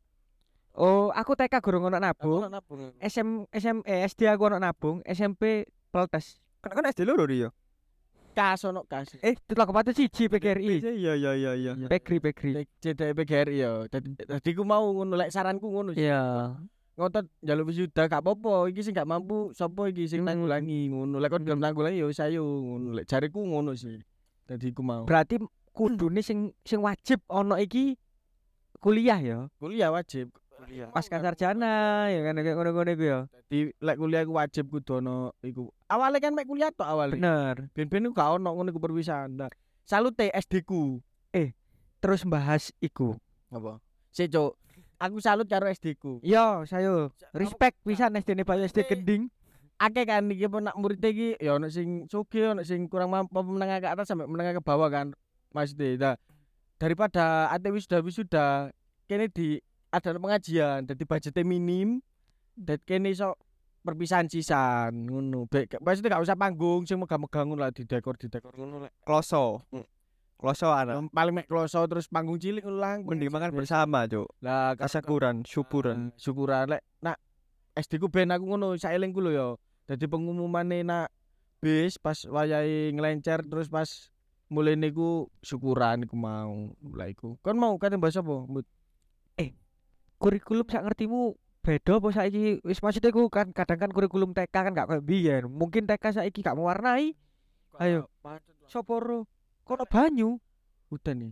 Oh, 0.78 1.11
aku 1.11 1.35
TK 1.35 1.59
gurung 1.59 1.90
ono 1.90 1.98
nabung. 1.98 2.46
nabung 2.46 2.94
SM 3.02 3.50
SM 3.50 3.83
eh, 3.83 4.06
SD 4.06 4.30
aku 4.30 4.46
ono 4.46 4.62
nabung, 4.62 5.02
SMP 5.02 5.66
peltes. 5.90 6.38
Kan 6.62 6.78
kan 6.78 6.87
SD 6.94 7.02
loro 7.02 7.26
yo. 7.26 7.50
Kas 8.40 8.64
ono 8.64 8.88
kas 8.88 9.12
Eh, 9.20 9.37
tutlak 9.44 9.68
kepatu 9.68 9.92
siji 9.92 10.24
PGRI. 10.26 10.81
Iya 10.81 11.12
iya 11.12 11.33
iya 11.37 11.53
iya. 11.53 11.72
Pegri 11.87 12.16
Pegri. 12.18 12.64
CDP 12.81 13.12
PGRI 13.12 13.57
ya 13.61 13.70
dadi 14.24 14.50
ku 14.50 14.64
mau 14.64 14.88
ngono 14.88 15.14
lek 15.14 15.29
saranku 15.29 15.68
ngono 15.68 15.92
sih. 15.92 16.09
Iya. 16.09 16.57
ngotot 16.90 17.33
njaluk 17.40 17.72
wisuda 17.72 18.12
gak 18.12 18.20
apa-apa 18.20 18.68
iki 18.68 18.85
sing 18.85 18.92
gak 18.92 19.09
mampu 19.09 19.57
sapa 19.57 19.88
iki 19.88 20.05
sing 20.05 20.20
Hmm. 20.20 20.37
nanggulangi 20.37 20.92
ngono 20.92 21.16
lek 21.16 21.33
kon 21.33 21.44
gelem 21.44 21.57
nanggulangi 21.57 21.96
ya 21.96 22.05
wis 22.05 22.20
ayo 22.20 22.44
ngono 22.44 22.92
lek 22.92 23.09
jariku 23.09 23.40
ngono 23.40 23.72
sih 23.72 23.96
dadi 24.44 24.68
ku 24.68 24.85
mau 24.85 25.09
Berarti 25.09 25.40
kudune 25.72 26.20
sing 26.20 26.53
sing 26.61 26.85
wajib 26.85 27.24
ono 27.33 27.57
iki 27.57 27.96
kuliah 28.85 29.16
ya. 29.16 29.38
kuliah 29.57 29.88
wajib 29.88 30.29
Pasca 30.90 31.18
sarjana 31.18 31.72
ya 32.09 32.20
kan 32.22 32.38
kayak 32.38 32.54
ngono-ngono 32.54 32.90
iku 32.94 33.04
ya. 33.04 33.18
di 33.50 33.74
lek 33.76 33.96
kuliah 33.98 34.22
iku 34.22 34.33
wajib 34.35 34.64
kudu 34.70 35.02
ono 35.02 35.35
iku 35.42 35.66
awalnya 35.87 36.22
kan 36.22 36.33
mek 36.33 36.46
kuliah 36.46 36.70
tok 36.70 36.87
awalnya 36.87 37.18
Bener. 37.18 37.56
ben-ben 37.74 38.06
iku 38.06 38.14
gak 38.14 38.38
ono 38.38 38.48
ngono 38.54 38.70
iku 38.70 38.78
perpisahan 38.78 39.35
salute 39.83 40.30
SD 40.30 40.62
ku 40.62 41.02
Terus 42.00 42.24
bahas 42.24 42.72
iku. 42.80 43.18
apa 43.50 43.76
sih 44.09 44.30
cuk 44.30 44.56
aku 44.96 45.16
salut 45.18 45.44
karo 45.44 45.66
SD 45.66 45.98
ku 45.98 46.22
Yo, 46.22 46.62
sayo. 46.64 47.11
Respect 47.35 47.76
pisan 47.83 48.14
SD 48.14 48.38
ne 48.38 48.46
Bayu 48.46 48.64
SD 48.64 48.85
Eh. 48.85 48.88
Kending. 48.88 49.28
akeh 49.80 50.04
kan 50.04 50.28
iki 50.28 50.44
nak 50.44 50.76
murid 50.76 51.00
iki 51.00 51.40
ya 51.40 51.56
ono 51.56 51.72
sing 51.72 52.04
sugih 52.04 52.52
ono 52.52 52.61
sing 52.61 52.85
kurang 52.87 53.11
mampu 53.11 53.40
menengah 53.40 53.80
ke 53.80 53.88
atas 53.88 54.12
sampai 54.12 54.28
menengah 54.28 54.61
ke 54.61 54.62
bawah 54.62 54.92
kan 54.92 55.16
maksudnya 55.56 55.96
nah, 55.96 56.16
daripada 56.76 57.48
ate 57.48 57.72
wisuda 57.72 58.04
wisuda 58.04 58.46
kene 59.09 59.33
di 59.33 59.56
ada 59.90 60.16
pengajian 60.16 60.87
jadi 60.87 61.03
budgetnya 61.03 61.42
minim 61.42 61.98
dan 62.55 62.79
kene 62.87 63.11
iso 63.11 63.35
perpisahan 63.81 64.29
sisan 64.29 65.09
ngono 65.09 65.48
Bek, 65.48 65.81
maksudnya 65.81 66.16
gak 66.16 66.24
usah 66.24 66.37
panggung 66.37 66.85
sing 66.85 67.00
megah-megah 67.00 67.42
ngono 67.48 67.61
lah 67.64 67.72
di 67.72 67.88
dekor 67.88 68.14
di 68.20 68.29
dekor 68.29 68.53
ngono 68.55 68.87
lek 68.87 68.92
Kloso. 69.03 69.64
Kloso 70.40 70.72
ana. 70.72 70.96
Yang 70.96 71.12
paling 71.12 71.35
mek 71.37 71.48
kloso 71.48 71.85
terus 71.85 72.09
panggung 72.09 72.40
cilik 72.40 72.64
ngono 72.64 72.79
lah 72.81 72.96
Mending 72.96 73.29
makan 73.29 73.53
bersama, 73.53 74.09
Cuk. 74.09 74.29
lah 74.40 74.72
Kasakuran, 74.76 75.44
syukuran. 75.44 76.12
Eh, 76.12 76.20
syukuran 76.20 76.76
lek 76.76 76.85
nak 77.00 77.20
SD 77.76 78.00
ku 78.00 78.09
ben 78.12 78.33
aku 78.33 78.44
ngono 78.44 78.76
saelingku 78.76 79.20
lho 79.20 79.31
ya 79.33 79.48
dadi 79.88 80.05
pengumumane 80.07 80.85
nak 80.85 81.09
bis 81.61 81.96
pas 81.96 82.16
wayahe 82.29 82.92
ngelencer 82.92 83.44
terus 83.46 83.68
pas 83.68 83.88
mulai 84.50 84.74
niku 84.74 85.31
syukuran 85.44 86.03
iku 86.05 86.16
mau 86.18 86.74
lah 86.90 87.07
iku 87.07 87.38
kon 87.44 87.55
mau 87.55 87.79
kate 87.79 87.94
bahas 88.00 88.18
apa? 88.18 88.48
Kurikulum 90.20 90.68
sak 90.68 90.85
ngertimu 90.85 91.33
beda 91.64 91.96
apa 91.96 92.09
saiki 92.12 92.61
wis 92.61 92.80
maksudnya 92.85 93.09
ku 93.09 93.33
kan 93.33 93.52
kadang 93.56 93.80
kan 93.80 93.90
kurikulum 93.92 94.37
TK 94.37 94.52
kan 94.52 94.72
gak 94.76 94.88
kayak 94.92 95.04
biyen. 95.04 95.42
Mungkin 95.48 95.88
TK 95.88 96.20
saiki 96.20 96.44
gak 96.44 96.61
mewarnai. 96.61 97.16
Ayo. 97.80 98.12
Sopo 98.68 99.00
ro? 99.00 99.24
Kono 99.64 99.88
banyu. 99.88 100.37
udah 100.90 101.14
nih 101.14 101.30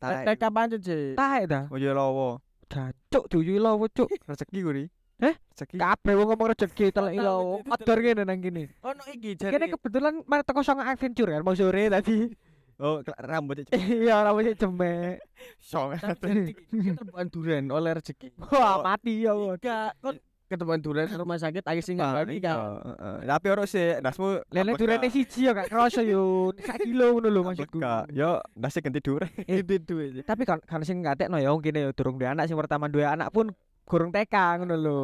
Tek 0.00 0.24
taek. 0.24 0.38
kapan 0.40 0.72
sih 0.80 1.14
Taek 1.14 1.44
ta. 1.46 1.60
Ojo 1.70 1.90
lowo. 1.94 2.28
Jancuk 2.66 3.30
diuyu 3.30 3.62
lawo 3.62 3.86
cuk. 3.86 4.10
Rezeki 4.30 4.58
kuri. 4.66 4.84
Eh? 5.20 5.34
Rezeki. 5.54 5.76
Kabeh 5.78 6.14
wong 6.18 6.26
ngomong 6.34 6.48
rezeki 6.54 6.90
telek 6.90 7.14
lawo. 7.22 7.62
Odor 7.62 7.98
ngene 8.02 8.22
nang 8.26 8.42
kene. 8.42 8.74
ono 8.82 9.02
iki 9.06 9.38
Kene 9.38 9.70
kebetulan 9.70 10.26
mari 10.26 10.42
teko 10.42 10.66
song 10.66 10.82
adventure 10.82 11.30
kan 11.30 11.46
mau 11.46 11.54
sore 11.54 11.86
tadi. 11.86 12.26
Oh, 12.80 13.04
ke- 13.04 13.12
rambut 13.20 13.60
Cuk. 13.60 13.76
Iya, 14.00 14.24
rambutnya 14.24 14.56
cemek. 14.56 15.20
Song. 15.70 15.92
ketemuan 15.94 17.26
duren 17.28 17.64
oleh 17.68 17.92
rezeki 17.94 18.32
Wah, 18.52 18.80
mati 18.80 19.24
ya. 19.24 19.36
won. 19.36 19.56
gak 19.56 20.00
kon 20.00 20.16
ketemuan 20.50 20.80
duren 20.80 21.06
rumah 21.06 21.38
sakit 21.38 21.62
ayo 21.62 21.78
sing 21.78 22.00
ngabari 22.00 22.40
iya. 22.40 22.50
kan 22.50 22.58
Heeh. 22.82 23.16
Tapi 23.22 23.46
ora 23.46 23.64
sih, 23.64 24.00
ndasmu 24.00 24.42
Lele 24.50 24.74
durene 24.74 25.06
Kak? 25.06 25.12
siji 25.12 25.46
ya 25.46 25.52
gak 25.52 25.68
kerasa 25.68 26.02
yo. 26.02 26.50
Sak 26.56 26.82
kilo 26.82 27.14
ngono 27.14 27.28
lho 27.28 27.40
maksudku. 27.44 27.78
Kak, 27.78 28.10
Yo, 28.10 28.40
ndase 28.56 28.80
ganti 28.80 28.98
duren. 28.98 29.30
itu 29.44 29.76
duwe 29.78 30.24
Tapi 30.24 30.42
kan 30.42 30.58
kan 30.64 30.82
sing 30.82 31.04
ngatekno 31.04 31.38
ya 31.38 31.54
wong 31.54 31.62
kene 31.62 31.86
ya 31.86 31.90
durung 31.94 32.16
duwe 32.16 32.32
anak 32.32 32.48
sing 32.48 32.58
pertama 32.58 32.90
duwe 32.90 33.06
anak 33.06 33.30
pun 33.30 33.54
gurung 33.86 34.10
TK 34.10 34.34
ngono 34.58 34.74
lho. 34.74 35.00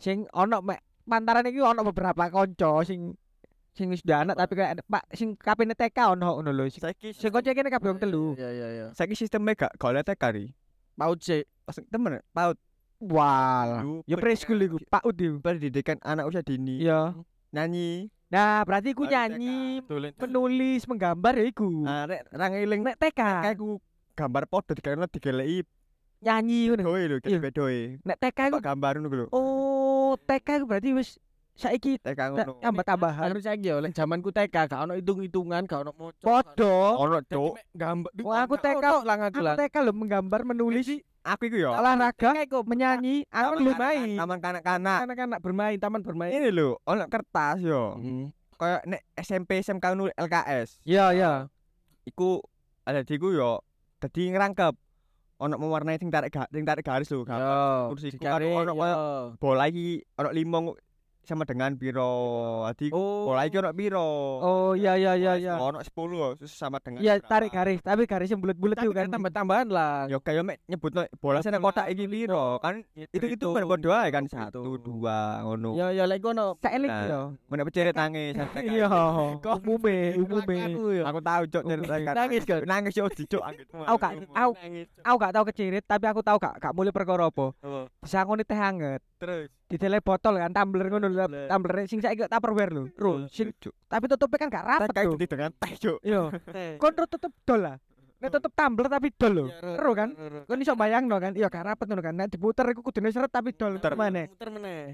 Sing 0.00 0.24
ono 0.32 0.58
mek 0.58 0.80
pantaran 1.04 1.46
iki 1.46 1.60
ono 1.60 1.84
beberapa 1.84 2.26
kanca 2.26 2.82
sing 2.82 3.14
sing 3.70 3.86
wis 3.88 4.02
anak 4.06 4.34
tapi 4.34 4.58
kayak 4.58 4.82
Pak 4.84 5.04
sing 5.14 5.38
kapene 5.38 5.74
TK 5.78 6.18
ono 6.18 6.38
ngono 6.42 6.50
lho. 6.50 6.64
Saiki 6.68 7.14
sing 7.14 7.30
kanca 7.30 7.54
kene 7.54 7.70
kabeh 7.70 7.96
telu. 7.98 8.34
iya 8.34 8.50
iya 8.50 8.68
iya 8.70 8.86
saiki 8.92 9.14
sistemnya 9.14 9.54
gak 9.54 9.72
gak 9.78 9.90
oleh 9.94 10.02
tekari. 10.02 10.46
paut 10.98 11.18
sih 11.22 11.46
temen 11.88 12.18
paut. 12.34 12.58
Dulu 13.00 14.04
Ya 14.04 14.20
preschool 14.20 14.60
iku, 14.60 14.76
Pak 14.84 15.08
Ud. 15.08 15.40
pendidikan 15.40 15.96
anak 16.04 16.28
usia 16.28 16.44
dini. 16.44 16.84
Iya. 16.84 17.16
Nyanyi. 17.48 18.12
Nah, 18.28 18.60
berarti 18.62 18.92
ku 18.92 19.08
TK. 19.08 19.10
nyanyi, 19.10 19.80
menulis, 20.20 20.84
menggambar 20.84 21.34
ya 21.40 21.44
iku. 21.48 21.82
Ah, 21.88 22.04
rek 22.06 22.28
ra 22.30 22.46
ngeling 22.52 22.84
Nek 22.84 23.00
TK 23.00 23.18
kayak 23.18 23.56
ku 23.56 23.80
gambar 24.14 24.44
podo 24.46 24.76
dikarena 24.76 25.08
digeleki 25.08 25.64
nyanyi 26.20 26.68
ngono. 26.68 26.82
doe 26.92 27.02
lho, 27.08 27.16
kayak 27.24 27.56
doe. 27.56 27.80
Nek 28.04 28.16
TK 28.20 28.38
Kok 28.52 28.62
gambar 28.62 28.92
ngono 29.00 29.16
lho. 29.16 29.26
oh, 29.32 30.14
TK 30.20 30.68
berarti 30.68 30.92
wis 30.92 31.16
saiki 31.54 31.98
TK 31.98 32.20
ngono. 32.32 32.52
tambah-tambahan. 32.58 33.22
Harus 33.28 33.42
saiki 33.42 33.68
ya 33.68 33.76
oleh 33.76 33.90
zamanku 33.90 34.30
TK 34.30 34.52
gak 34.66 34.80
ono 34.80 34.94
hitung-hitungan, 34.94 35.64
gak 35.64 35.80
ono 35.82 35.92
moco. 35.92 36.20
Podo. 36.20 36.76
Ono, 36.98 37.18
Cuk. 37.22 37.54
gambar. 37.72 38.10
Wah, 38.20 38.44
aku 38.44 38.56
TK 38.56 38.84
lah 39.00 39.16
aku 39.18 39.26
Aku 39.30 39.40
lah. 39.42 39.54
TK 39.56 39.74
lho 39.80 39.92
menggambar, 39.92 40.40
menulis, 40.44 40.88
Aku 41.20 41.52
iku 41.52 41.60
yo. 41.60 41.70
olahraga, 41.70 42.32
menyanyi, 42.64 43.28
aku 43.28 43.60
belum 43.60 43.76
main. 43.76 44.16
Taman 44.16 44.38
kanak-kanak. 44.40 44.98
Anak-anak 45.04 45.38
bermain, 45.44 45.76
taman 45.76 46.00
bermain. 46.00 46.32
Ini 46.32 46.48
lho, 46.48 46.80
ono 46.80 47.04
kertas 47.06 47.60
yo. 47.60 48.00
Hmm. 48.00 48.32
Kayak 48.56 48.80
nek 48.84 49.00
SMP 49.16 49.60
SMK 49.60 49.84
nulis 49.94 50.16
LKS. 50.16 50.80
Iya, 50.84 51.12
iya. 51.12 51.32
Iku 52.04 52.40
ada 52.82 53.00
diku 53.00 53.30
yo 53.30 53.60
dadi 53.96 54.32
ngerangkep. 54.32 54.72
Ono 55.40 55.56
mewarnai 55.56 55.96
sing 55.96 56.08
tarik 56.08 56.28
ga- 56.30 56.48
sing 56.48 56.64
tarik 56.64 56.84
garis 56.84 57.08
lho, 57.08 57.24
gambar. 57.24 57.48
Yo, 57.48 57.88
kursiku 57.92 58.12
dikare, 58.16 58.44
kan 58.46 58.56
ono 58.58 58.64
yo. 58.66 58.76
koyo 58.76 58.96
bola 59.36 59.64
iki 59.66 60.00
ono 60.14 60.28
limong 60.30 60.64
sama 61.22 61.44
dengan 61.44 61.72
piro. 61.74 62.12
Adi 62.64 62.88
Oh. 62.90 63.32
iki 63.36 63.56
ono 63.56 63.70
piro. 63.70 64.08
Oh, 64.40 64.72
iya 64.72 64.96
iya 64.96 65.14
iya 65.14 65.32
iya. 65.36 65.54
Ono 65.56 65.78
10 65.78 66.36
terus 66.36 66.52
sama 66.52 66.80
dengan 66.80 67.00
Iya, 67.00 67.18
tarik 67.18 67.50
garis, 67.50 67.80
tapi 67.80 68.04
garisnya 68.04 68.36
bulat-bulat 68.36 68.76
Tapi 68.76 68.86
itu 68.86 68.92
kan. 68.92 69.06
kan 69.06 69.14
tambah-tambahan 69.14 69.66
lah. 69.68 70.08
Yo 70.08 70.18
kayak 70.18 70.42
mek 70.42 70.56
nyebut 70.66 70.90
bola 71.16 71.40
sana 71.40 71.56
kotak 71.56 71.86
iki 71.88 72.04
piro 72.04 72.58
kan 72.58 72.82
itu 72.94 73.26
itu 73.30 73.46
kan 73.46 73.62
bodo 73.64 73.90
ae 73.90 74.08
kan 74.08 74.24
satu 74.26 74.76
dua 74.76 75.44
ngono. 75.44 75.76
Ya 75.76 75.92
ya 75.92 76.04
lek 76.04 76.20
kono. 76.20 76.56
Saelik 76.58 76.90
yo. 77.06 77.36
Mana 77.46 77.62
peceret 77.62 77.94
nangis 77.94 78.34
sampai 78.38 78.62
Iya, 78.66 78.88
kan. 79.40 79.58
umume, 79.60 80.16
umume. 80.16 80.56
Aku 81.04 81.18
tahu 81.20 81.42
cok. 81.46 81.62
Nangis, 82.10 82.42
kan? 82.44 82.60
Nangis 82.64 82.92
yo 82.94 83.06
dicok. 83.06 83.42
Aku 83.86 83.96
gak, 83.96 84.12
aku, 84.32 84.52
aku 85.02 85.16
gak 85.16 85.32
tau 85.32 85.44
kecirit, 85.44 85.84
tapi 85.84 86.04
aku 86.06 86.20
tau 86.20 86.36
gak 86.36 86.58
gak 86.58 86.72
mulai 86.72 86.90
perkara 86.90 87.26
apa. 87.26 87.52
Apa? 87.60 87.80
Disangoni 88.02 88.42
teh 88.42 88.56
anget. 88.56 89.00
Terus 89.20 89.50
Ditele 89.70 90.02
botol 90.02 90.34
kan 90.34 90.50
tumbler 90.50 90.90
ngono 90.90 91.06
lho, 91.06 91.46
Tumbler. 91.46 91.86
sing 91.86 92.02
saiki 92.02 92.26
Tupperware 92.26 92.74
lho. 92.74 92.82
Ro, 92.98 93.30
sing 93.30 93.54
tapi 93.86 94.10
tutupnya 94.10 94.38
kan 94.42 94.48
gak 94.50 94.66
rapet 94.66 94.88
kayak 94.90 95.14
gitu 95.14 95.34
dengan 95.38 95.52
teh 95.54 95.72
cok. 95.78 95.98
Iya. 96.02 96.22
Kon 96.74 96.92
tutup 96.98 97.30
dol 97.46 97.60
lah. 97.62 97.76
Nek 98.20 98.28
tutup 98.34 98.50
tumbler 98.50 98.90
tapi 98.90 99.14
dol 99.14 99.32
lho. 99.32 99.46
Ro 99.78 99.90
kan? 99.94 100.10
Kon 100.50 100.58
iso 100.58 100.74
bayangno 100.74 101.22
kan? 101.22 101.38
Iya 101.38 101.46
gak 101.46 101.70
rapet 101.70 101.86
ngono 101.86 102.02
kan. 102.02 102.18
Nek 102.18 102.34
diputer 102.34 102.66
iku 102.74 102.82
kudune 102.82 103.14
seret 103.14 103.30
tapi 103.30 103.54
dol? 103.54 103.78
Muter 103.78 103.94
meneh. 103.94 104.26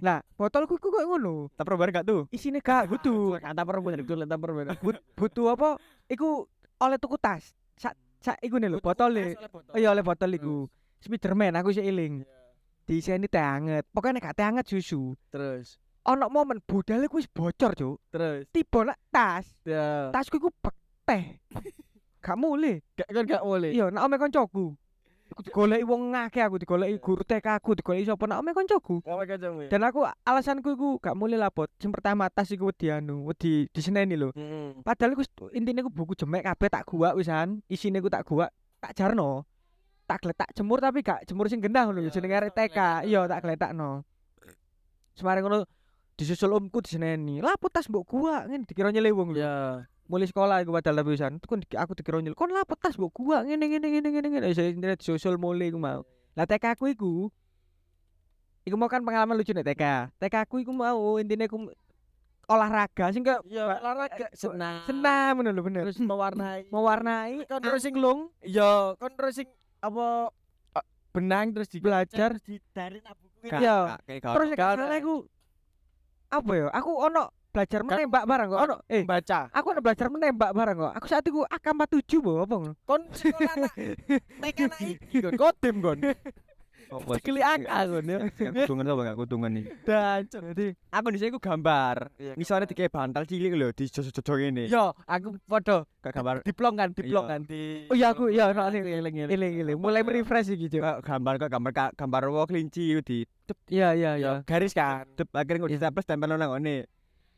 Lah, 0.04 0.20
botolku 0.36 0.76
iku 0.76 0.92
kok 0.92 1.04
ngono. 1.08 1.48
Perlu 1.56 1.80
gak 1.88 2.04
tuh? 2.04 2.28
Isine 2.28 2.60
gak 2.60 2.92
butuh. 2.92 3.40
Kata 3.40 3.64
perlu 3.64 3.80
bener 3.80 4.04
itu 4.04 4.12
lek 4.12 4.28
perlu. 4.28 4.60
But- 4.84 5.00
butuh 5.16 5.56
apa? 5.56 5.80
Iku 6.04 6.44
oleh 6.84 7.00
tuku 7.00 7.16
tas. 7.16 7.56
Sak 7.80 7.96
sak 8.20 8.36
iku 8.44 8.60
nih 8.60 8.76
lho, 8.76 8.84
botole. 8.84 9.40
Oh 9.72 9.80
iya 9.80 9.88
oleh 9.88 10.04
botol 10.04 10.36
iku. 10.36 10.68
Spiderman 11.00 11.56
aku 11.56 11.72
sih 11.72 11.80
eling. 11.80 12.35
Diseni 12.86 13.26
teh 13.26 13.42
anget. 13.42 13.82
Pokoknya 13.90 14.22
nek 14.22 14.24
gak 14.30 14.36
teh 14.38 14.46
anget 14.46 14.66
susu. 14.70 15.18
Terus 15.34 15.82
Ono 16.06 16.30
momen 16.30 16.62
budal 16.62 17.02
iku 17.02 17.18
wis 17.18 17.26
bocor, 17.26 17.74
Cuk. 17.74 17.98
terus 18.14 18.46
Tiba 18.54 18.86
nak 18.86 18.98
tas. 19.10 19.42
ya 19.66 20.14
Tasku 20.14 20.38
iku 20.38 20.54
bek 20.62 20.74
teh. 21.02 21.24
Gak 22.26 22.38
mulai. 22.38 22.82
gak 22.98 23.06
kan 23.06 23.22
gak 23.22 23.42
boleh. 23.46 23.70
Iya, 23.70 23.86
nak 23.94 24.02
ome 24.06 24.18
koncoku. 24.18 24.74
Aku 25.30 25.42
digoleki 25.42 25.82
wong 25.86 26.14
ngakeh 26.14 26.42
aku 26.42 26.58
digoleki 26.58 26.98
guru 27.02 27.22
TK 27.22 27.58
aku 27.58 27.78
digoleki 27.78 28.06
sapa 28.06 28.26
nak 28.26 28.42
ome. 28.42 28.50
Kamu 28.54 29.02
kancamu. 29.02 29.66
Dan 29.70 29.82
aku 29.86 30.06
alasanku 30.26 30.74
iku 30.74 30.88
gak 31.02 31.14
mulai 31.18 31.38
lapot. 31.38 31.70
Sing 31.78 31.90
pertama 31.90 32.30
tas 32.30 32.50
iku 32.50 32.70
wedi 32.70 32.90
anu, 32.90 33.26
wedi 33.30 33.66
diseneni 33.70 34.14
lho. 34.14 34.30
Heeh. 34.34 34.78
Padahal 34.82 35.14
iku 35.14 35.22
intine 35.54 35.82
iku 35.82 35.90
buku 35.90 36.18
jemek 36.18 36.46
kabeh 36.46 36.70
tak 36.70 36.86
gua 36.86 37.14
wisan. 37.14 37.62
Isine 37.70 37.98
iku 37.98 38.10
tak 38.10 38.26
gua, 38.26 38.46
tak 38.78 38.94
jarno. 38.94 39.46
Tak 40.06 40.22
gletak 40.22 40.48
jemur 40.54 40.78
tapi 40.78 41.02
gak 41.02 41.26
jemur 41.26 41.50
sing 41.50 41.58
genah 41.58 41.82
ngono 41.84 41.98
lho 41.98 42.06
Iya, 42.06 42.14
jenenge 42.14 42.36
arek 42.38 42.52
tak 42.54 42.70
TK. 42.70 42.78
Iya, 43.04 43.20
tak 43.26 43.42
gletakno. 43.42 44.06
Semare 45.12 45.42
ngono 45.42 45.66
disusul 46.14 46.54
omku 46.54 46.78
diseneni. 46.80 47.42
Lapot 47.42 47.68
tas 47.68 47.90
mbok 47.90 48.06
gua 48.06 48.46
ngene 48.46 48.64
dikira 48.64 48.94
nyelewung 48.94 49.34
lho. 49.34 49.42
Ya. 49.42 49.54
mulai 50.06 50.30
sekolah 50.30 50.62
aku 50.62 50.70
padahal 50.70 51.02
Tuh 51.42 51.48
kon 51.50 51.60
aku 51.66 51.92
dikira 51.98 52.22
nyel 52.22 52.38
kon 52.38 52.54
lapet 52.54 52.78
tas 52.78 52.94
mbok 52.94 53.10
gua 53.10 53.42
ngene 53.42 53.66
ngene 53.66 53.86
ngene 53.90 54.08
ngene 54.14 54.28
ngene 54.30 54.46
internet 54.54 55.02
sosial 55.02 55.34
mulai 55.34 55.74
aku 55.74 55.82
mau 55.82 56.06
lah 56.38 56.46
TK 56.46 56.78
aku 56.78 56.94
iku 56.94 57.26
iku 58.62 58.78
mau 58.78 58.86
kan 58.86 59.02
pengalaman 59.02 59.34
lucu 59.34 59.50
nih 59.50 59.66
TK 59.66 59.82
TK 60.22 60.34
aku 60.46 60.62
iku 60.62 60.70
mau 60.70 61.18
intinya 61.18 61.50
aku 61.50 61.74
olahraga 62.46 63.10
sing 63.10 63.26
kayak 63.26 63.42
Ya 63.50 63.66
olahraga 63.82 64.30
senam. 64.30 64.86
senam 64.86 65.42
ngono 65.42 65.50
lho 65.50 65.62
bener 65.66 65.82
Terus 65.90 65.98
mewarnai. 65.98 66.70
mewarnai 66.70 67.32
Kon 67.50 67.58
terus 67.58 67.82
sing 67.82 67.94
angklung 67.98 68.30
Ya, 68.46 68.94
kon 69.02 69.10
terus 69.10 69.42
sing 69.42 69.50
apa 69.78 70.06
benang 71.10 71.46
terus 71.50 71.68
di 71.68 71.78
Belajar. 71.78 72.36
terus 72.36 72.44
ditarik 72.44 73.00
buku 73.02 73.48
gak- 73.48 74.04
Terus 74.06 74.48
gak 74.52 74.70
salah 74.76 74.92
aku 74.92 75.14
apa 76.26 76.52
ya? 76.52 76.66
Aku 76.74 76.90
ono 76.92 77.22
belajar 77.48 77.80
menembak 77.80 78.24
bareng 78.26 78.48
kok. 78.50 78.60
Ono 78.60 78.76
eh 78.84 79.02
baca 79.02 79.38
aku 79.48 79.66
ono 79.72 79.80
belajar 79.80 80.06
menembak 80.12 80.50
bareng 80.52 80.76
kok. 80.76 80.92
Aku 80.92 81.06
saat 81.08 81.24
itu 81.24 81.40
AK47 81.40 82.12
bawa 82.20 82.40
apa 82.44 82.56
kon 82.82 83.02
sekolah 83.10 83.52
anak 83.54 83.72
TK 84.42 84.58
anak 84.60 84.80
iki 84.82 85.16
kon 85.18 85.32
kodim 85.34 85.76
kon 85.80 85.98
Kon 86.86 87.02
ya. 88.04 88.18
Gak 88.30 88.52
kudungan 88.62 88.86
apa 88.86 89.02
gak 89.04 89.18
kudungan 89.18 89.50
nih. 89.52 89.64
Dancuk 89.82 90.40
Jadi 90.52 90.66
aku 90.88 91.06
di 91.10 91.18
sini 91.18 91.30
aku 91.30 91.40
gambar. 91.40 91.96
Iya, 92.16 92.32
ngisore 92.34 92.64
dikei 92.64 92.86
bantal 92.86 93.22
cilik 93.24 93.52
lho 93.52 93.68
di 93.70 93.84
jojo-jojo 93.84 94.32
ngene 94.36 94.64
yo 94.66 94.94
aku 95.02 95.34
podo 95.42 95.90
gak 95.98 96.14
gambar. 96.14 96.34
Diplong 96.42 96.74
kan 96.74 96.88
diplong 96.92 97.26
Iya. 97.26 97.32
kan 97.32 97.40
di 97.42 97.62
Oh 97.86 97.96
iya 97.96 98.08
aku 98.10 98.24
iya 98.28 98.44
ono 98.48 98.62
Aku 98.62 98.76
ini. 98.76 98.90
eling 98.92 99.14
Ini 99.26 99.46
ini 99.60 99.72
mulai 99.74 100.00
merefresh 100.00 100.50
iki, 100.50 100.66
Cuk. 100.68 100.82
Gambar 101.02 101.34
kok 101.38 101.50
gambar 101.50 101.70
gambar 101.92 102.22
wo 102.28 102.42
kelinci 102.44 102.94
di 103.00 103.26
Iya 103.66 103.94
iya 103.94 104.10
iya. 104.14 104.32
garis 104.42 104.70
kan. 104.70 105.06
Dep 105.14 105.30
akhirnya 105.30 105.62
kok 105.62 105.72
ditempel 105.72 106.02
tempel 106.02 106.30
nang 106.30 106.50
ngene. 106.52 106.86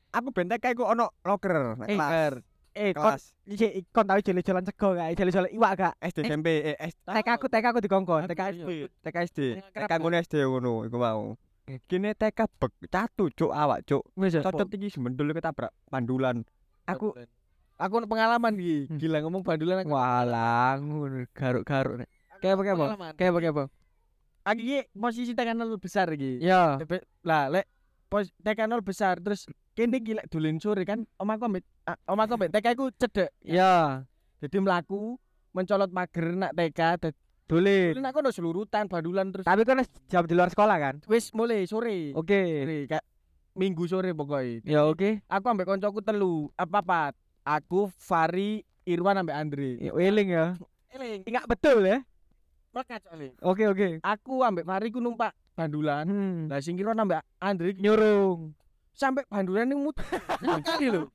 Aku 0.08 0.32
bentek 0.32 0.56
kayak 0.58 0.72
aku 0.72 0.88
ono 0.88 1.12
locker 1.20 1.76
nek 1.76 1.84
Eh, 1.84 1.96
kelas 1.96 2.40
Eh 2.78 2.94
kon 2.94 3.02
kelas 3.10 3.24
iki 3.44 3.66
kon 3.90 4.06
tau 4.06 4.18
jalan-jalan 4.18 4.62
cego 4.62 4.88
gak? 4.94 5.08
Jalan-jalan 5.12 5.50
iwak 5.50 5.72
gak? 5.74 5.94
SD 6.00 6.18
SMP 6.24 6.48
eh 6.62 6.76
S- 6.78 6.98
TK 7.02 7.28
aku 7.28 7.46
TK 7.46 7.64
aku 7.66 7.80
dikongkon, 7.82 8.22
TK 8.24 8.40
Aku, 8.40 8.52
SD. 8.54 8.70
iya. 8.72 8.86
TK 9.02 9.16
SD 9.26 9.38
TK 9.74 9.92
ngono 9.98 10.14
SD 10.16 10.34
ngono 10.44 10.72
iku 10.84 10.96
mau 10.96 11.22
kene 11.84 12.14
TK 12.14 12.38
bek 12.48 12.72
catu 12.88 13.24
cuk 13.28 13.50
awak 13.50 13.82
cuk 13.84 14.00
ya. 14.16 14.40
cocot 14.40 14.68
iki 14.70 14.88
semendul 14.88 15.28
ketabrak 15.32 15.74
pandulan 15.86 16.46
Aku 16.86 17.12
aku 17.76 17.94
pengalaman 18.04 18.54
iki 18.54 18.86
Hmm. 18.86 18.96
gila 18.96 19.18
ngomong 19.20 19.42
bandulan 19.42 19.82
aku 19.82 19.90
walah 19.90 20.78
ngono 20.78 21.26
garuk-garuk 21.30 22.00
nek. 22.00 22.08
Kayak 22.38 22.54
apa 22.54 22.62
kayak 22.62 22.76
apa? 22.78 22.86
Kayak 23.12 23.30
apa 23.30 23.38
kayak 23.38 23.54
apa? 23.54 23.64
aku 24.46 24.60
iki 24.62 24.78
posisi 24.94 25.32
tekan 25.34 25.58
nol 25.58 25.76
besar 25.76 26.08
iki 26.08 26.40
Ya. 26.40 26.78
Lah 27.20 27.50
lek 27.50 27.66
pos 28.08 28.32
tekan 28.40 28.70
nol 28.70 28.80
besar 28.80 29.20
terus 29.20 29.44
kene 29.78 30.02
gila 30.02 30.26
dolen 30.26 30.58
sore 30.58 30.82
kan 30.82 31.06
omaku 31.14 31.46
ambek 31.46 31.62
ah, 31.86 31.94
omaku 32.04 32.34
ambek 32.34 32.50
TK 32.50 32.66
ku 32.74 32.90
cedek 32.92 33.30
Ya. 33.38 34.02
jadi 34.38 34.58
melaku 34.58 35.14
mencolot 35.52 35.86
mager 35.88 36.34
nak 36.34 36.50
TK 36.52 37.14
Dolen. 37.46 37.94
dolen 37.94 38.04
aku 38.04 38.18
ono 38.18 38.28
selurutan 38.28 38.84
bandulan 38.84 39.30
terus 39.30 39.46
Tapi 39.46 39.62
kan 39.62 39.80
jam 40.04 40.26
di 40.26 40.34
luar 40.34 40.50
sekolah 40.50 40.76
kan? 40.76 40.94
wis 41.06 41.30
mulai 41.30 41.62
sore 41.64 42.10
Oke. 42.12 42.42
sore 42.60 42.78
kayak 42.86 43.06
minggu 43.54 43.86
sore 43.86 44.10
pokoknya 44.12 44.66
Ya 44.66 44.82
oke. 44.82 45.22
aku 45.24 45.46
ambek 45.46 45.64
koncoku 45.64 46.02
telu 46.02 46.50
apa 46.52 46.82
apa 46.82 47.00
aku 47.40 47.86
Fari 47.94 48.60
Irwan 48.82 49.16
ambek 49.16 49.32
Andre 49.32 49.70
Ya 49.78 49.94
eling 49.94 50.28
ya. 50.28 50.46
eling 50.90 51.22
Ingat 51.22 51.46
betul 51.46 51.80
ya. 51.82 52.02
melekat 52.68 53.00
soalnya 53.00 53.30
Oke 53.40 53.64
oke. 53.64 54.02
aku 54.02 54.42
ambek 54.42 54.66
Fari 54.66 54.90
ku 54.90 54.98
numpak 54.98 55.32
bandulan 55.54 56.04
Hmm. 56.04 56.46
lah 56.46 56.58
sing 56.58 56.74
Irwan 56.74 56.98
ambek 56.98 57.22
Andre 57.38 57.72
Nyurung. 57.74 58.52
Sampai 58.98 59.22
bandulan 59.24 59.64
ini 59.64 59.78
muter 59.78 60.02
kali 60.66 60.90
lho 60.90 61.06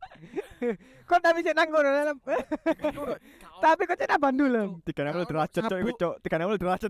Kok 1.04 1.20
tapi 1.20 1.44
cek 1.44 1.52
nang 1.52 1.68
kono 1.68 1.84
dalam. 1.84 2.16
Tapi 3.60 3.82
kok 3.84 4.00
cek 4.00 4.08
nang 4.08 4.24
bandulan. 4.24 4.68
tiga 4.82 5.04
nol 5.04 5.28
derajat 5.28 5.62
cuk 5.62 5.80
iku 5.84 5.92
cuk 5.94 6.14
tiga 6.24 6.40
nol 6.40 6.56
derajat 6.56 6.88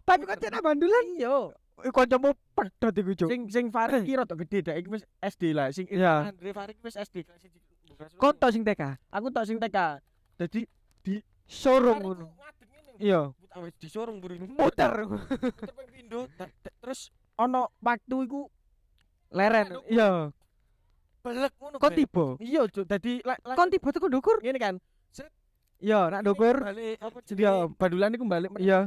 Tapi 0.00 0.22
kok 0.24 0.38
cek 0.40 0.50
nang 0.50 0.64
bandulan. 0.64 1.04
yo 1.14 1.52
Kancamu 1.80 2.32
pedot 2.52 2.92
iku, 2.94 3.12
Cuk. 3.14 3.28
sing 3.28 3.40
sing 3.48 3.64
Fari 3.68 4.00
ki 4.00 4.12
rada 4.14 4.32
gede 4.34 4.60
dak 4.62 4.76
iki 4.76 4.88
wis 4.90 5.04
SD 5.20 5.52
lah 5.52 5.68
sing 5.70 5.84
Iya. 5.88 6.28
Andre 6.28 6.50
Fari 6.50 6.72
ki 6.72 6.82
wis 6.82 6.96
SD. 6.96 7.24
Kon 8.16 8.32
tau 8.34 8.48
sing 8.48 8.64
TK. 8.64 8.96
aku 9.08 9.26
tok 9.28 9.44
sing 9.44 9.56
TK 9.56 10.00
dadi 10.36 10.64
Sorong 11.44 12.00
Fari 12.00 12.08
ngono. 12.08 12.26
Iya. 12.96 13.20
Wis 13.56 13.72
disorong 13.76 14.20
buri 14.20 14.40
Muter. 14.40 14.92
Terus 16.80 17.12
ono 17.34 17.68
waktu 17.78 18.16
iku 18.24 18.48
Leren. 19.30 19.66
Iya. 19.86 20.30
belek 21.20 21.52
ngono 21.60 21.76
Kon 21.76 21.92
tiba. 21.92 22.26
iya 22.40 22.64
cuk 22.64 22.84
dadi 22.84 23.20
Kon 23.52 23.68
tiba 23.68 23.88
tuh 23.90 24.08
ndukur. 24.08 24.40
ngene 24.40 24.56
kan 24.56 24.74
Iya, 25.80 26.08
nak 26.08 26.20
ndukur. 26.22 26.60
balik 26.60 26.96
apa 26.98 27.18
Iya. 27.26 27.52
badulan 27.70 28.10
iku 28.10 28.24
balik 28.24 28.50
Iya. 28.56 28.84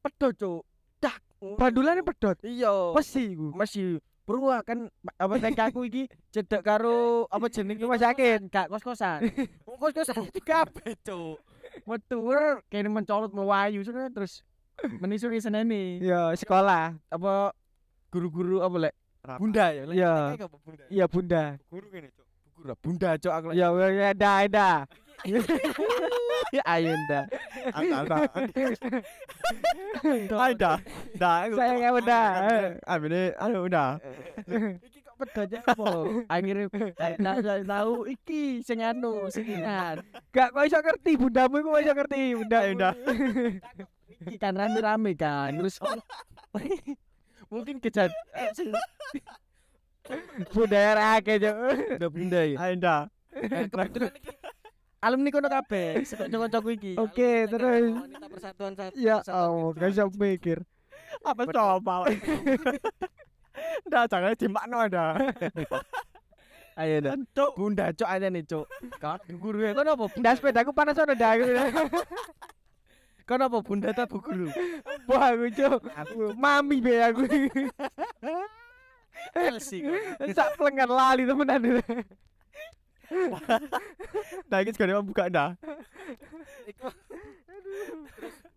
pedot 0.00 0.32
cuk 0.34 0.60
dak 0.98 1.20
Bandulane 1.40 2.00
pedot. 2.00 2.36
iya 2.42 2.92
Mesti 2.92 3.32
iku. 3.32 3.48
masih 3.52 3.96
bro 4.24 4.38
kan 4.62 4.86
apa 5.16 5.34
TK 5.36 5.60
aku 5.68 5.80
iki 5.84 6.04
cedek 6.30 6.62
karo 6.62 7.24
apa 7.26 7.48
jenenge 7.48 7.80
Rumah 7.80 7.98
sakit. 7.98 8.46
gak 8.46 8.68
kos-kosan 8.68 9.24
kos-kosan 9.80 10.28
kabeh 10.38 10.94
cuk 11.02 11.40
metu 11.82 12.18
kene 12.68 12.88
mencolot 12.88 13.32
melayu 13.32 13.80
terus 13.82 14.44
menisuk 15.00 15.32
senene 15.34 15.98
Iya, 15.98 16.36
sekolah. 16.36 16.92
apa 17.08 17.56
guru-guru 18.08 18.60
apa 18.60 18.76
lek 18.80 18.94
bunda 19.38 19.66
ya 19.72 19.82
Iya. 19.90 20.12
Iya, 20.88 21.04
Bunda. 21.06 21.42
guru 21.68 21.86
kene 21.92 22.08
cuk. 22.10 22.26
Guru. 22.56 22.72
Bunda 22.80 23.10
cuk 23.16 23.32
aku 23.32 23.46
Ya, 23.52 23.68
ya, 23.72 24.10
dah, 24.16 24.38
dah. 24.48 24.76
Ayo 26.64 26.96
dah. 27.06 27.24
ada 27.76 28.16
ada 30.40 30.72
dah 31.14 31.36
Saya 31.52 31.72
nggak 31.76 31.92
udah. 32.00 32.26
amene 32.88 33.36
anu 33.36 33.68
udah 33.68 34.00
iki 34.80 35.04
kok 35.04 35.14
pedotnya 35.20 35.60
apa? 35.68 35.88
Akhirnya 36.24 36.64
tak 36.96 37.12
tak 37.20 37.60
tahu. 37.68 38.08
Iki 38.08 38.64
sing 38.64 38.80
anu 38.80 39.28
sing 39.28 39.44
Gak 40.32 40.48
kok 40.56 40.64
iso 40.64 40.80
ngerti 40.80 41.20
bundamu 41.20 41.60
kok 41.60 41.84
iso 41.84 41.92
ngerti 41.92 42.20
bunda? 42.40 42.58
Ayo, 42.64 42.72
dah. 42.80 42.94
iki 44.24 44.36
kan 44.40 44.56
rame-rame 44.56 45.12
kan. 45.14 45.52
Terus 45.52 45.76
mungkin 47.50 47.76
kejadian 47.82 48.14
Bunda 50.50 50.78
ya 50.80 50.92
akeh, 51.18 51.36
Cuk. 51.38 51.54
udah 52.00 52.10
bunda 52.10 52.40
ya? 52.42 52.56
Kebetulan 53.30 53.86
iki. 53.94 54.32
Alumni 55.00 55.28
kono 55.30 55.48
kabeh 55.48 56.02
kanca-kancaku 56.02 56.68
iki. 56.74 56.92
Oke, 56.98 57.46
terus. 57.46 57.94
wanita 57.94 58.26
persatuan 58.26 58.72
satu 58.74 58.94
Ya 58.98 59.22
Allah, 59.30 59.70
gak 59.78 59.90
iso 59.94 60.10
mikir. 60.18 60.58
apa 61.22 61.42
coba? 61.46 62.10
Dah 63.86 64.06
jangan 64.06 64.34
dimakno 64.34 64.78
dah 64.88 65.14
ayo 66.80 66.96
dah 67.04 67.12
cuk 67.36 67.50
bunda 67.60 67.92
cuk 67.92 68.08
aja 68.08 68.26
nih 68.32 68.40
cuk. 68.46 68.64
Kan 68.98 69.20
guru 69.36 69.68
ya. 69.68 69.76
Kono 69.76 69.94
apa 69.94 70.04
Ndas 70.16 70.40
sepedaku 70.40 70.70
panas 70.72 70.96
ono 70.96 71.12
dah. 71.12 71.32
kono 73.30 73.46
apa 73.46 73.58
bunda 73.62 73.94
ta 73.98 74.10
bu 74.10 74.18
guru 74.18 74.50
Wah, 75.06 75.30
aku 75.34 75.46
cuk. 75.54 75.82
Mami 76.34 76.82
be 76.82 76.98
aku. 76.98 77.22
Elsi 79.46 79.86
Sak 80.34 80.58
pelengan 80.58 80.90
lali 80.90 81.22
temenan. 81.22 81.82
dah 84.46 84.58
iki 84.62 84.70
segala 84.70 85.02
buka 85.02 85.26
dah 85.26 85.58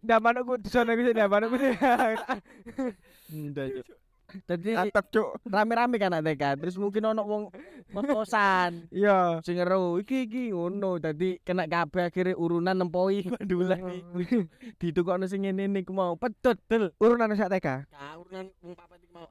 Ndak 0.05 0.19
manukku 0.21 0.61
di 0.61 0.69
sana 0.69 0.93
aku 0.93 1.01
ndak 1.09 1.29
manukku. 1.29 1.57
bunda 3.29 3.63
Tadi 4.49 4.73
atap 4.73 5.13
cuk. 5.13 5.37
rame-rame 5.45 6.01
kan 6.01 6.09
ada 6.09 6.33
kan 6.33 6.57
terus 6.57 6.73
mungkin 6.75 7.05
ono 7.05 7.21
wong 7.21 7.43
ngos-kosan 7.93 8.85
Iya. 8.93 9.39
sing 9.45 9.61
ngeru 9.61 10.01
iki 10.01 10.25
iki 10.25 10.49
ngono. 10.49 10.97
Dadi 10.97 11.37
kena 11.45 11.69
kabeh 11.69 12.09
akhirnya 12.09 12.33
urunan 12.33 12.73
nempoi 12.73 13.29
bandulan 13.29 13.79
iku 14.21 14.45
ditukokno 14.81 15.29
sing 15.29 15.45
ngene 15.45 15.69
niku 15.69 15.93
mau 15.93 16.17
pedot 16.17 16.57
del 16.65 16.89
Urunan 16.97 17.29
sak 17.37 17.53
TK. 17.53 17.67
Ka 17.89 18.07
urunan 18.17 18.49
wong 18.59 18.73
papat 18.73 18.97
iki 18.97 19.13
mau. 19.13 19.29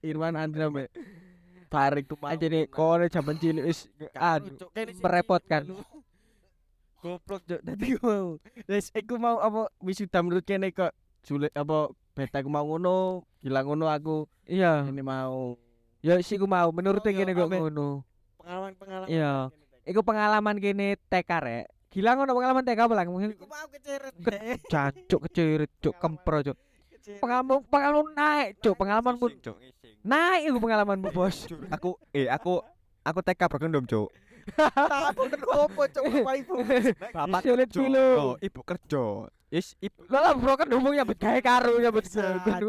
Irwan 0.00 0.38
Andra 0.38 0.70
mbek 0.70 0.88
Farik 1.66 2.04
tuh 2.04 2.20
mau 2.20 2.28
Anjene 2.30 2.68
kono 2.68 3.08
jaman 3.08 3.36
cilik 3.40 3.64
wis 3.64 3.88
sing 3.88 4.96
merepotkan. 5.02 5.66
goblok 7.02 7.42
cuk. 7.48 7.60
Dadi 7.66 7.98
mau. 7.98 8.38
Wis 8.70 8.94
iku 8.94 9.18
mau 9.18 9.42
apa 9.42 9.66
wisuda 9.82 10.22
menurut 10.22 10.46
kene 10.46 10.70
kok 10.70 10.94
sulit 11.22 11.50
apa 11.54 11.90
beta 12.12 12.38
ku 12.38 12.48
mau 12.48 12.62
ngono 12.62 12.96
gila 13.38 13.60
ngono 13.60 13.86
aku 13.86 14.28
Iya. 14.44 14.84
ini 14.84 15.00
mau 15.00 15.56
Ya 16.02 16.18
sih 16.18 16.34
ku 16.34 16.44
mau 16.44 16.68
menurut 16.68 16.98
Oh, 16.98 17.08
iya, 17.30 17.38
kok 17.38 17.48
ngono. 17.48 17.88
pengalaman-pengalaman 18.36 19.06
Iya. 19.06 19.32
Iku 19.82 20.00
pengalaman 20.00 20.56
kene 20.56 20.98
TK 21.00 21.30
rek. 21.38 21.64
Gila 21.88 22.10
ngono 22.12 22.32
pengalaman 22.32 22.62
TK 22.62 22.80
apa 22.80 22.94
mungkin 23.06 23.30
Iku 23.32 23.46
mau 23.46 23.66
keceret 23.66 24.14
jancuk 24.66 25.20
kecirit 25.24 25.70
cuk 25.78 25.94
kempro 25.96 26.42
cuk. 26.42 26.58
Pengalaman 27.18 27.62
pengalaman 27.64 28.12
naik 28.12 28.48
cuk 28.58 28.74
pengalamanmu 28.76 29.26
Cuk, 29.40 29.56
ngising. 29.56 29.94
naik 30.02 30.42
iku 30.44 30.58
pengalamanmu 30.58 31.08
bos. 31.16 31.46
aku 31.68 31.94
eh 32.10 32.26
aku 32.26 32.62
aku 33.02 33.18
TK 33.20 33.40
bergendom 33.48 33.84
cuk 33.90 34.10
Apa 34.54 35.22
kenapa 35.24 35.82
cuk 35.88 36.02
Bapak 36.04 36.34
Ibu? 36.36 36.54
bapak 37.08 37.40
Sulit 37.40 37.68
kerja 37.68 37.78
dulu. 37.78 38.10
ibu 38.38 38.60
kerja 38.60 39.04
is 39.52 39.76
ibu 39.78 40.00
Lah 40.08 40.20
lah 40.22 40.32
bro 40.32 40.56
kan 40.56 40.64
ngomong 40.64 40.96
nyambut 40.96 41.14
gawe 41.14 41.36
karo 41.38 41.76
nyambut 41.76 42.08
Gak 42.08 42.64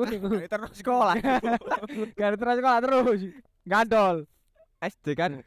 terus 0.46 0.76
sekolah 0.76 1.16
Gawe 2.20 2.36
terus 2.36 2.56
sekolah 2.60 2.80
terus. 2.80 3.20
Gandol. 3.64 4.28
SD 4.78 5.16
kan 5.16 5.40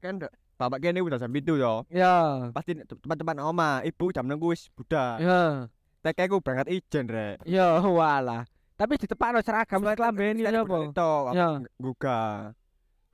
kan 0.00 0.14
ndak- 0.16 0.32
bapak 0.56 0.80
kene 0.80 0.98
udah 0.98 1.20
jam 1.20 1.30
itu 1.30 1.54
yo 1.54 1.84
Ya. 1.86 2.48
pasti 2.50 2.72
teman-teman 2.74 3.38
oma 3.38 3.70
ibu 3.80 4.10
jam 4.10 4.24
nengku 4.24 4.50
wis 4.50 4.72
budal 4.72 5.20
Ya. 5.20 5.68
TK 6.00 6.18
ku 6.26 6.40
berangkat 6.40 6.72
ijen 6.72 7.04
rek 7.04 7.44
Ya 7.44 7.78
walah. 7.78 8.48
Tapi 8.74 8.96
ditepakno 8.96 9.38
seragam 9.38 9.84
wis 9.84 9.92
klambeni 9.92 10.40
Sekali 10.40 10.56
apa? 10.56 10.66
bulan 10.66 10.88
Itu 10.88 11.12
Ya. 11.30 11.48
gugah. 11.76 12.32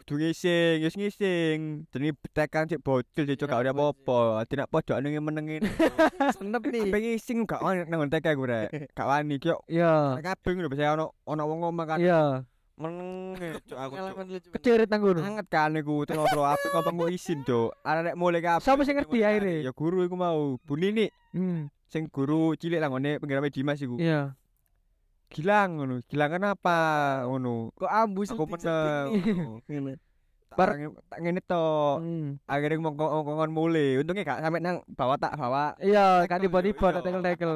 Kudu 0.04 0.20
ngising, 0.20 0.84
wis 0.84 0.96
ngising. 1.00 1.88
Jenenge 1.88 2.12
tekan 2.36 2.68
sik 2.68 2.84
bocil 2.84 3.24
sik 3.24 3.40
gak 3.40 3.64
ada 3.64 3.72
apa-apa. 3.72 4.44
Tidak 4.44 4.68
pojokane 4.68 5.16
menengin. 5.16 5.64
Senep 6.36 6.60
nih. 6.68 6.92
Pengen 6.92 7.16
ngising 7.16 7.48
gak 7.48 7.64
wani 7.64 7.88
nang 7.88 8.12
TK 8.12 8.36
gue 8.36 8.44
rek. 8.44 8.68
Gak 9.00 9.08
wani 9.08 9.40
ki 9.40 9.48
yo. 9.48 9.64
Iya. 9.64 10.20
Kabeh 10.20 10.60
ngono 10.60 10.68
biasa 10.68 10.92
ono 10.92 11.06
ono 11.24 11.42
wong 11.48 11.58
ngomong 11.64 11.86
kan. 11.88 11.96
Iya. 11.96 12.44
Meneng 12.76 13.08
cuk 13.72 13.78
aku. 13.80 13.92
Cuk. 13.96 14.52
Kecerit 14.60 14.92
nang 14.92 15.00
ngono. 15.00 15.24
Anget 15.24 15.48
kan 15.48 15.72
iku 15.72 16.04
tengok 16.04 16.28
ngobrol 16.28 16.52
apa 16.52 16.66
kok 16.68 16.84
mau 16.92 17.08
izin 17.08 17.40
cuk. 17.40 17.72
Arek 17.80 18.12
mulai 18.12 18.44
kabeh. 18.44 18.60
Sapa 18.60 18.84
sing 18.84 19.00
ngerti 19.00 19.24
akhirnya? 19.24 19.64
Ya 19.64 19.72
guru 19.72 20.04
iku 20.04 20.20
mau. 20.20 20.60
Bu 20.60 20.76
Nini 20.76 21.08
Hmm. 21.32 21.72
sing 21.88 22.12
guru 22.12 22.52
cilik 22.54 22.76
lah 22.76 22.92
ngene 22.92 23.16
penggirame 23.24 23.48
Dimas 23.48 23.80
iku. 23.80 23.96
Iya. 23.96 24.36
Gilang 25.32 25.80
ngono. 25.80 25.94
Gilang 26.08 26.30
kenapa 26.36 26.76
ngono? 27.26 27.72
Kok 27.76 27.90
ambus 27.90 28.32
Aku 28.32 28.44
meneng. 28.48 29.08
Ngene. 29.70 29.94
Bar 30.54 30.78
tak 31.10 31.18
ngene 31.18 31.40
to. 31.42 31.66
Hmm. 31.98 32.38
Akhirnya 32.46 32.78
ngomong-ngomong 32.78 33.50
mulai. 33.50 33.98
Untungnya 33.98 34.22
gak 34.22 34.42
sampe 34.42 34.58
nang 34.62 34.86
bawa 34.94 35.18
tak 35.18 35.34
bawa. 35.34 35.74
Iya, 35.82 36.22
gak 36.30 36.46
tiba-tiba 36.46 36.86
iya. 36.90 36.94
tak 36.94 37.02
tekel-tekel. 37.02 37.54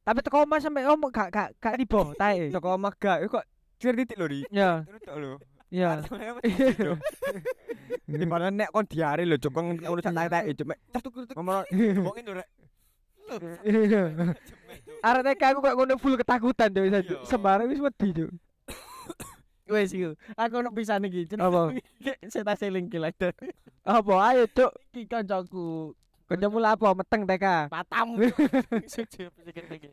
Tapi 0.00 0.18
teko 0.24 0.48
omah 0.48 0.58
sampe 0.58 0.80
ngomong 0.80 1.10
gak 1.12 1.28
gak 1.28 1.48
gak 1.60 1.76
tiba 1.76 2.00
tae. 2.16 2.48
Toko 2.56 2.80
omah 2.80 2.92
gak 2.96 3.28
kok 3.28 3.44
clear 3.76 3.94
titik 3.96 4.16
lho 4.16 4.26
Ri. 4.28 4.40
Iya, 4.48 4.88
tok 5.04 5.16
lho. 5.20 5.36
iya. 5.70 6.00
Di 8.10 8.26
mana 8.26 8.50
nek 8.50 8.72
kon 8.72 8.88
diare 8.88 9.22
lho 9.28 9.36
cuk 9.36 9.52
kon 9.52 9.76
ngono 9.76 10.00
sak 10.00 10.16
tak 10.16 10.48
cuk. 10.56 10.66
Ngomong 11.36 11.68
ngomongin 11.68 12.24
lho 12.24 12.32
rek. 12.40 12.48
Iya. 13.68 14.02
Arek 15.00 15.22
TK 15.26 15.42
aku 15.46 15.58
kok 15.60 15.74
ngono 15.74 15.94
full 15.96 16.14
ketakutan 16.14 16.68
tuh 16.68 16.84
Iya. 16.84 17.00
sembarang 17.24 17.66
wis 17.66 17.80
wedi 17.80 18.08
tuh. 18.14 18.30
Wes 19.70 19.90
iku. 19.90 20.12
Aku 20.34 20.54
ono 20.58 20.70
pisan 20.70 21.04
iki. 21.04 21.24
Apa? 21.34 21.72
Seta 22.32 22.54
seling 22.54 22.86
kilat. 22.86 23.16
Apa 23.80 24.12
ayo 24.28 24.44
cuk, 24.46 24.72
Iki 24.90 25.06
kancaku 25.06 25.94
kancamu 26.26 26.58
lah 26.58 26.74
apa 26.74 26.94
meteng 26.94 27.22
TK. 27.24 27.46
patam. 27.68 28.14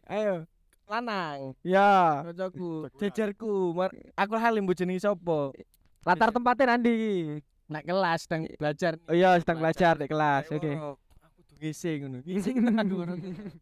Ayo. 0.07 0.45
Lanang. 0.87 1.51
Ya, 1.61 2.23
Kancaku, 2.23 2.87
jejerku. 2.95 3.75
Aku 4.15 4.33
halim 4.35 4.63
jenenge 4.71 5.03
sapa? 5.03 5.51
latar 6.07 6.31
tempatnya 6.31 6.73
nanti. 6.73 6.95
Nak 7.67 7.83
kelas 7.83 8.21
nang 8.31 8.47
belajar. 8.55 8.95
Oh 9.03 9.11
iya, 9.11 9.35
sedang 9.35 9.59
belajar 9.59 9.99
di 9.99 10.07
kelas. 10.07 10.47
Oke. 10.47 10.71
Kudu 10.71 10.95
ngising 11.57 11.97
ngono. 12.05 12.17
Ngising 12.23 12.55
tenan 12.61 12.85
ngono. 12.85 13.13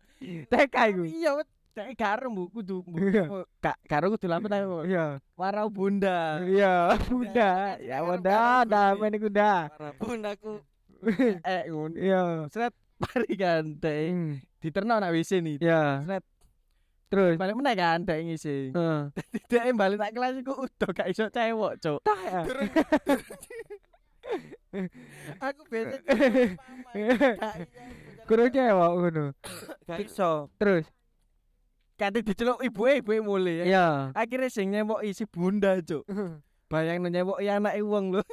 TK 0.51 0.75
iku. 0.93 1.03
Iya, 1.05 1.31
Cek 1.75 1.91
karo 1.99 2.31
mbok 2.31 2.55
kudu 2.55 2.87
Iya. 3.11 3.27
gak 3.59 3.75
karo 3.83 4.07
kudu 4.07 4.31
lampu 4.31 4.47
ta. 4.47 4.63
Iya. 4.87 5.19
Warau 5.35 5.67
bunda. 5.67 6.39
Iya, 6.39 6.95
bunda. 7.11 7.75
Ya 7.83 7.99
bunda, 7.99 8.63
damai 8.63 9.11
nih 9.11 9.19
bunda. 9.19 9.67
Bundaku 9.99 10.63
eh 11.43 11.67
ngono. 11.67 11.95
Iya. 11.99 12.47
Sret 12.47 12.71
mari 12.95 13.35
kan 13.35 13.75
teh 13.75 14.07
Hmm. 14.07 14.39
diterno 14.63 14.95
nak 14.97 15.11
WC 15.11 15.43
nih. 15.43 15.59
Iya. 15.59 16.07
Sret 16.07 16.23
Terus. 17.05 17.35
balik 17.35 17.59
meneh 17.59 17.75
kan 17.75 17.99
teh 18.01 18.23
ngisi. 18.23 18.71
Heeh. 18.71 19.01
Dek 19.51 19.75
balik 19.75 19.99
tak 19.99 20.15
kelas 20.15 20.39
iku 20.39 20.55
udah 20.55 20.89
gak 20.95 21.11
iso 21.11 21.27
cewek, 21.27 21.73
Cuk. 21.83 21.99
Tak 22.01 22.19
ya. 22.23 22.41
Aku 25.41 25.61
bete. 25.71 25.97
Kurang 28.27 28.49
cewek 28.49 28.73
ngono. 28.73 29.25
Iso. 30.01 30.49
Terus. 30.57 30.85
Kate 31.95 32.19
diceluk 32.25 32.59
ibuke 32.59 32.99
ibuke 32.99 33.21
mulai. 33.23 33.61
ya. 33.61 33.65
Iya. 33.65 33.87
Akhirnya 34.11 34.49
sing 34.51 34.67
nyewok 34.73 35.05
isi 35.07 35.23
bunda, 35.23 35.79
Cuk. 35.79 36.03
Bayang 36.71 37.05
nyewok 37.05 37.39
ya 37.39 37.61
anake 37.61 37.79
wong 37.85 38.19
lho. 38.19 38.23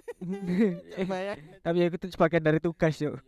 Bayang. 1.13 1.39
Tapi 1.63 1.77
ya 1.79 1.87
itu 1.93 2.07
sebagian 2.11 2.43
dari 2.43 2.59
tugas 2.59 2.97
yuk. 2.99 3.21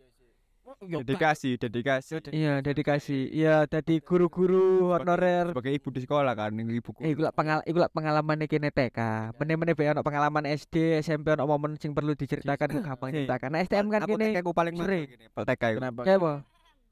Dedikasi, 0.81 1.55
dedikasi. 1.55 2.19
Iya, 2.29 2.59
dedikasi. 2.59 3.29
Iya, 3.29 3.63
tadi 3.65 3.99
guru-guru 3.99 4.91
honorer. 4.91 5.51
Sebagai 5.51 5.71
ibu 5.71 5.87
di 5.89 5.99
sekolah 6.01 6.33
kan, 6.33 6.51
ini 6.51 6.77
ibuku. 6.77 6.99
Eh, 6.99 7.15
iku 7.15 7.25
pengal 7.31 7.63
iku 7.63 7.85
pengalaman 7.89 8.43
kene 8.45 8.69
TK. 8.69 8.99
Meneh-meneh 9.35 9.73
bae 9.73 9.89
ono 9.89 10.01
pengalaman 10.01 10.43
SD, 10.45 10.99
SMP 10.99 11.31
ono 11.31 11.45
momen 11.45 11.77
sing 11.77 11.91
perlu 11.91 12.13
diceritakan 12.13 12.67
ku 12.69 12.79
gampang 12.81 13.09
Iya. 13.09 13.23
ceritakan. 13.23 13.49
Nah, 13.51 13.59
STM 13.61 13.87
kan 13.87 14.01
kene 14.03 14.25
aku 14.35 14.51
paling 14.51 14.75
sering. 14.75 15.03
TK. 15.31 15.63
Kenapa? 15.79 16.01
ya 16.03 16.15
apa? 16.17 16.33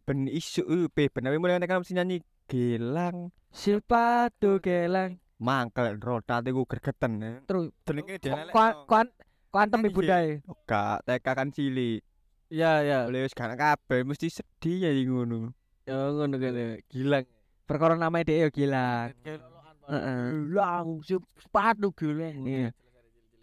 Ben 0.03 0.27
isu 0.27 0.61
uh, 0.63 0.85
pe 0.87 1.07
ben 1.07 1.25
awe 1.25 1.37
mulai 1.37 1.55
TK 1.57 1.79
mesti 1.79 1.95
nyanyi 1.95 2.17
Gilang 2.43 3.31
Silpa 3.47 4.27
tuh 4.35 4.59
kelang. 4.59 5.15
mangkel 5.39 5.95
rotat 5.95 6.43
iku 6.43 6.63
gregeten. 6.63 7.19
eh. 7.19 7.35
Terus 7.43 7.71
Jenenge 7.83 8.19
kuan 8.51 8.73
kuan 8.83 9.07
kuantem 9.47 9.79
ibu 9.83 10.01
dae. 10.01 10.39
Gak 10.63 11.03
TK 11.03 11.27
kan 11.27 11.49
cilik. 11.49 12.03
Ya 12.53 12.85
ya. 12.85 13.09
Oleh 13.09 13.25
wis 13.25 13.33
gak 13.33 13.57
kabeh 13.57 14.05
mesti 14.05 14.29
sedih 14.29 14.85
ya 14.85 14.93
ngono. 15.09 15.49
Ya 15.89 16.13
ngono 16.13 16.37
kene. 16.37 16.85
Gilang. 16.85 17.25
Perkara 17.65 17.97
nama 17.97 18.21
dia 18.21 18.45
yo 18.45 18.53
gila. 18.53 19.09
Heeh. 19.89 20.21
Gilang 20.53 21.01
sepatu 21.41 21.89
gilang. 21.97 22.45
Iya. 22.45 22.69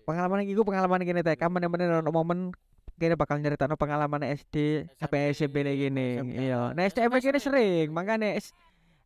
Pengalaman 0.07 0.46
iku 0.46 0.62
pengalaman 0.62 1.03
kene 1.03 1.27
TK 1.27 1.42
meneh-meneh 1.51 2.07
ono 2.07 2.11
momen 2.14 2.55
kene 3.01 3.18
bakal 3.18 3.42
nyeritakno 3.42 3.75
pengalaman 3.75 4.23
SD 4.23 4.87
sampai 4.94 5.35
SMP 5.35 5.66
nih 5.66 5.90
gini. 5.90 6.09
Iya. 6.46 6.70
Nah 6.70 6.83
STM 6.87 7.11
kene 7.18 7.42
sering, 7.42 7.90
makanya 7.90 8.38
S 8.38 8.55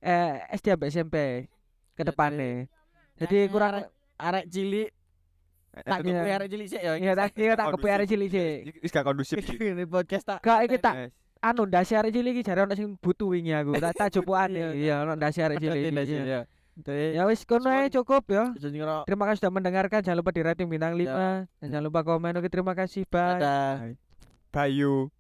eh 0.05 0.45
SD 0.53 0.77
sampai 0.77 0.89
SMP 0.93 1.17
ke 1.97 2.03
depannya. 2.05 2.69
Jadi 3.17 3.49
kurang 3.49 3.89
arek 4.21 4.53
cilik 4.53 4.93
tak 5.83 5.99
Iya. 6.07 6.21
kowe 6.23 6.33
arek 6.39 6.49
cilik 6.55 6.67
sik 6.71 6.83
ya. 6.87 6.93
Iya 6.95 7.13
tak 7.19 7.29
kira 7.35 7.55
tak 7.59 7.67
kepiye 7.75 7.93
arek 7.99 8.07
cilik 8.07 8.29
sih. 8.31 8.49
Wis 8.79 8.91
gak 8.95 9.05
kondusif. 9.05 9.37
Ini 9.75 9.85
podcast 9.91 10.25
tak. 10.25 10.39
Gak 10.47 10.71
iki 10.71 10.79
tak 10.79 11.11
anu 11.45 11.67
ndase 11.67 11.99
arek 11.99 12.15
cilik 12.15 12.33
iki 12.39 12.43
jare 12.47 12.65
ono 12.65 12.75
sing 12.79 12.95
butuh 12.97 13.35
wingi 13.35 13.53
aku. 13.53 13.77
Tak 13.77 13.93
tak 13.99 14.09
jupukane. 14.15 14.79
Iya 14.79 15.03
ono 15.03 15.19
ndase 15.19 15.43
arek 15.43 15.59
cilik. 15.59 15.91
iki, 15.91 16.15
iya. 16.15 16.23
ya. 16.25 16.41
Jadi 16.75 17.15
Ya 17.15 17.23
wis 17.31 17.47
kono 17.47 17.71
ae 17.71 17.87
cukup 17.91 18.27
ya. 18.31 18.51
Terima 19.07 19.25
kasih 19.31 19.47
sudah 19.47 19.53
mendengarkan. 19.55 20.03
Jangan 20.03 20.19
lupa 20.19 20.31
di 20.35 20.43
rating 20.43 20.67
bintang 20.67 20.99
5 20.99 21.07
dan 21.63 21.67
jangan 21.71 21.85
lupa 21.87 22.03
komen. 22.03 22.35
Oke, 22.39 22.51
terima 22.51 22.75
kasih. 22.75 23.07
Bye. 23.07 23.39
ada 23.39 23.55
Bayu. 24.51 25.11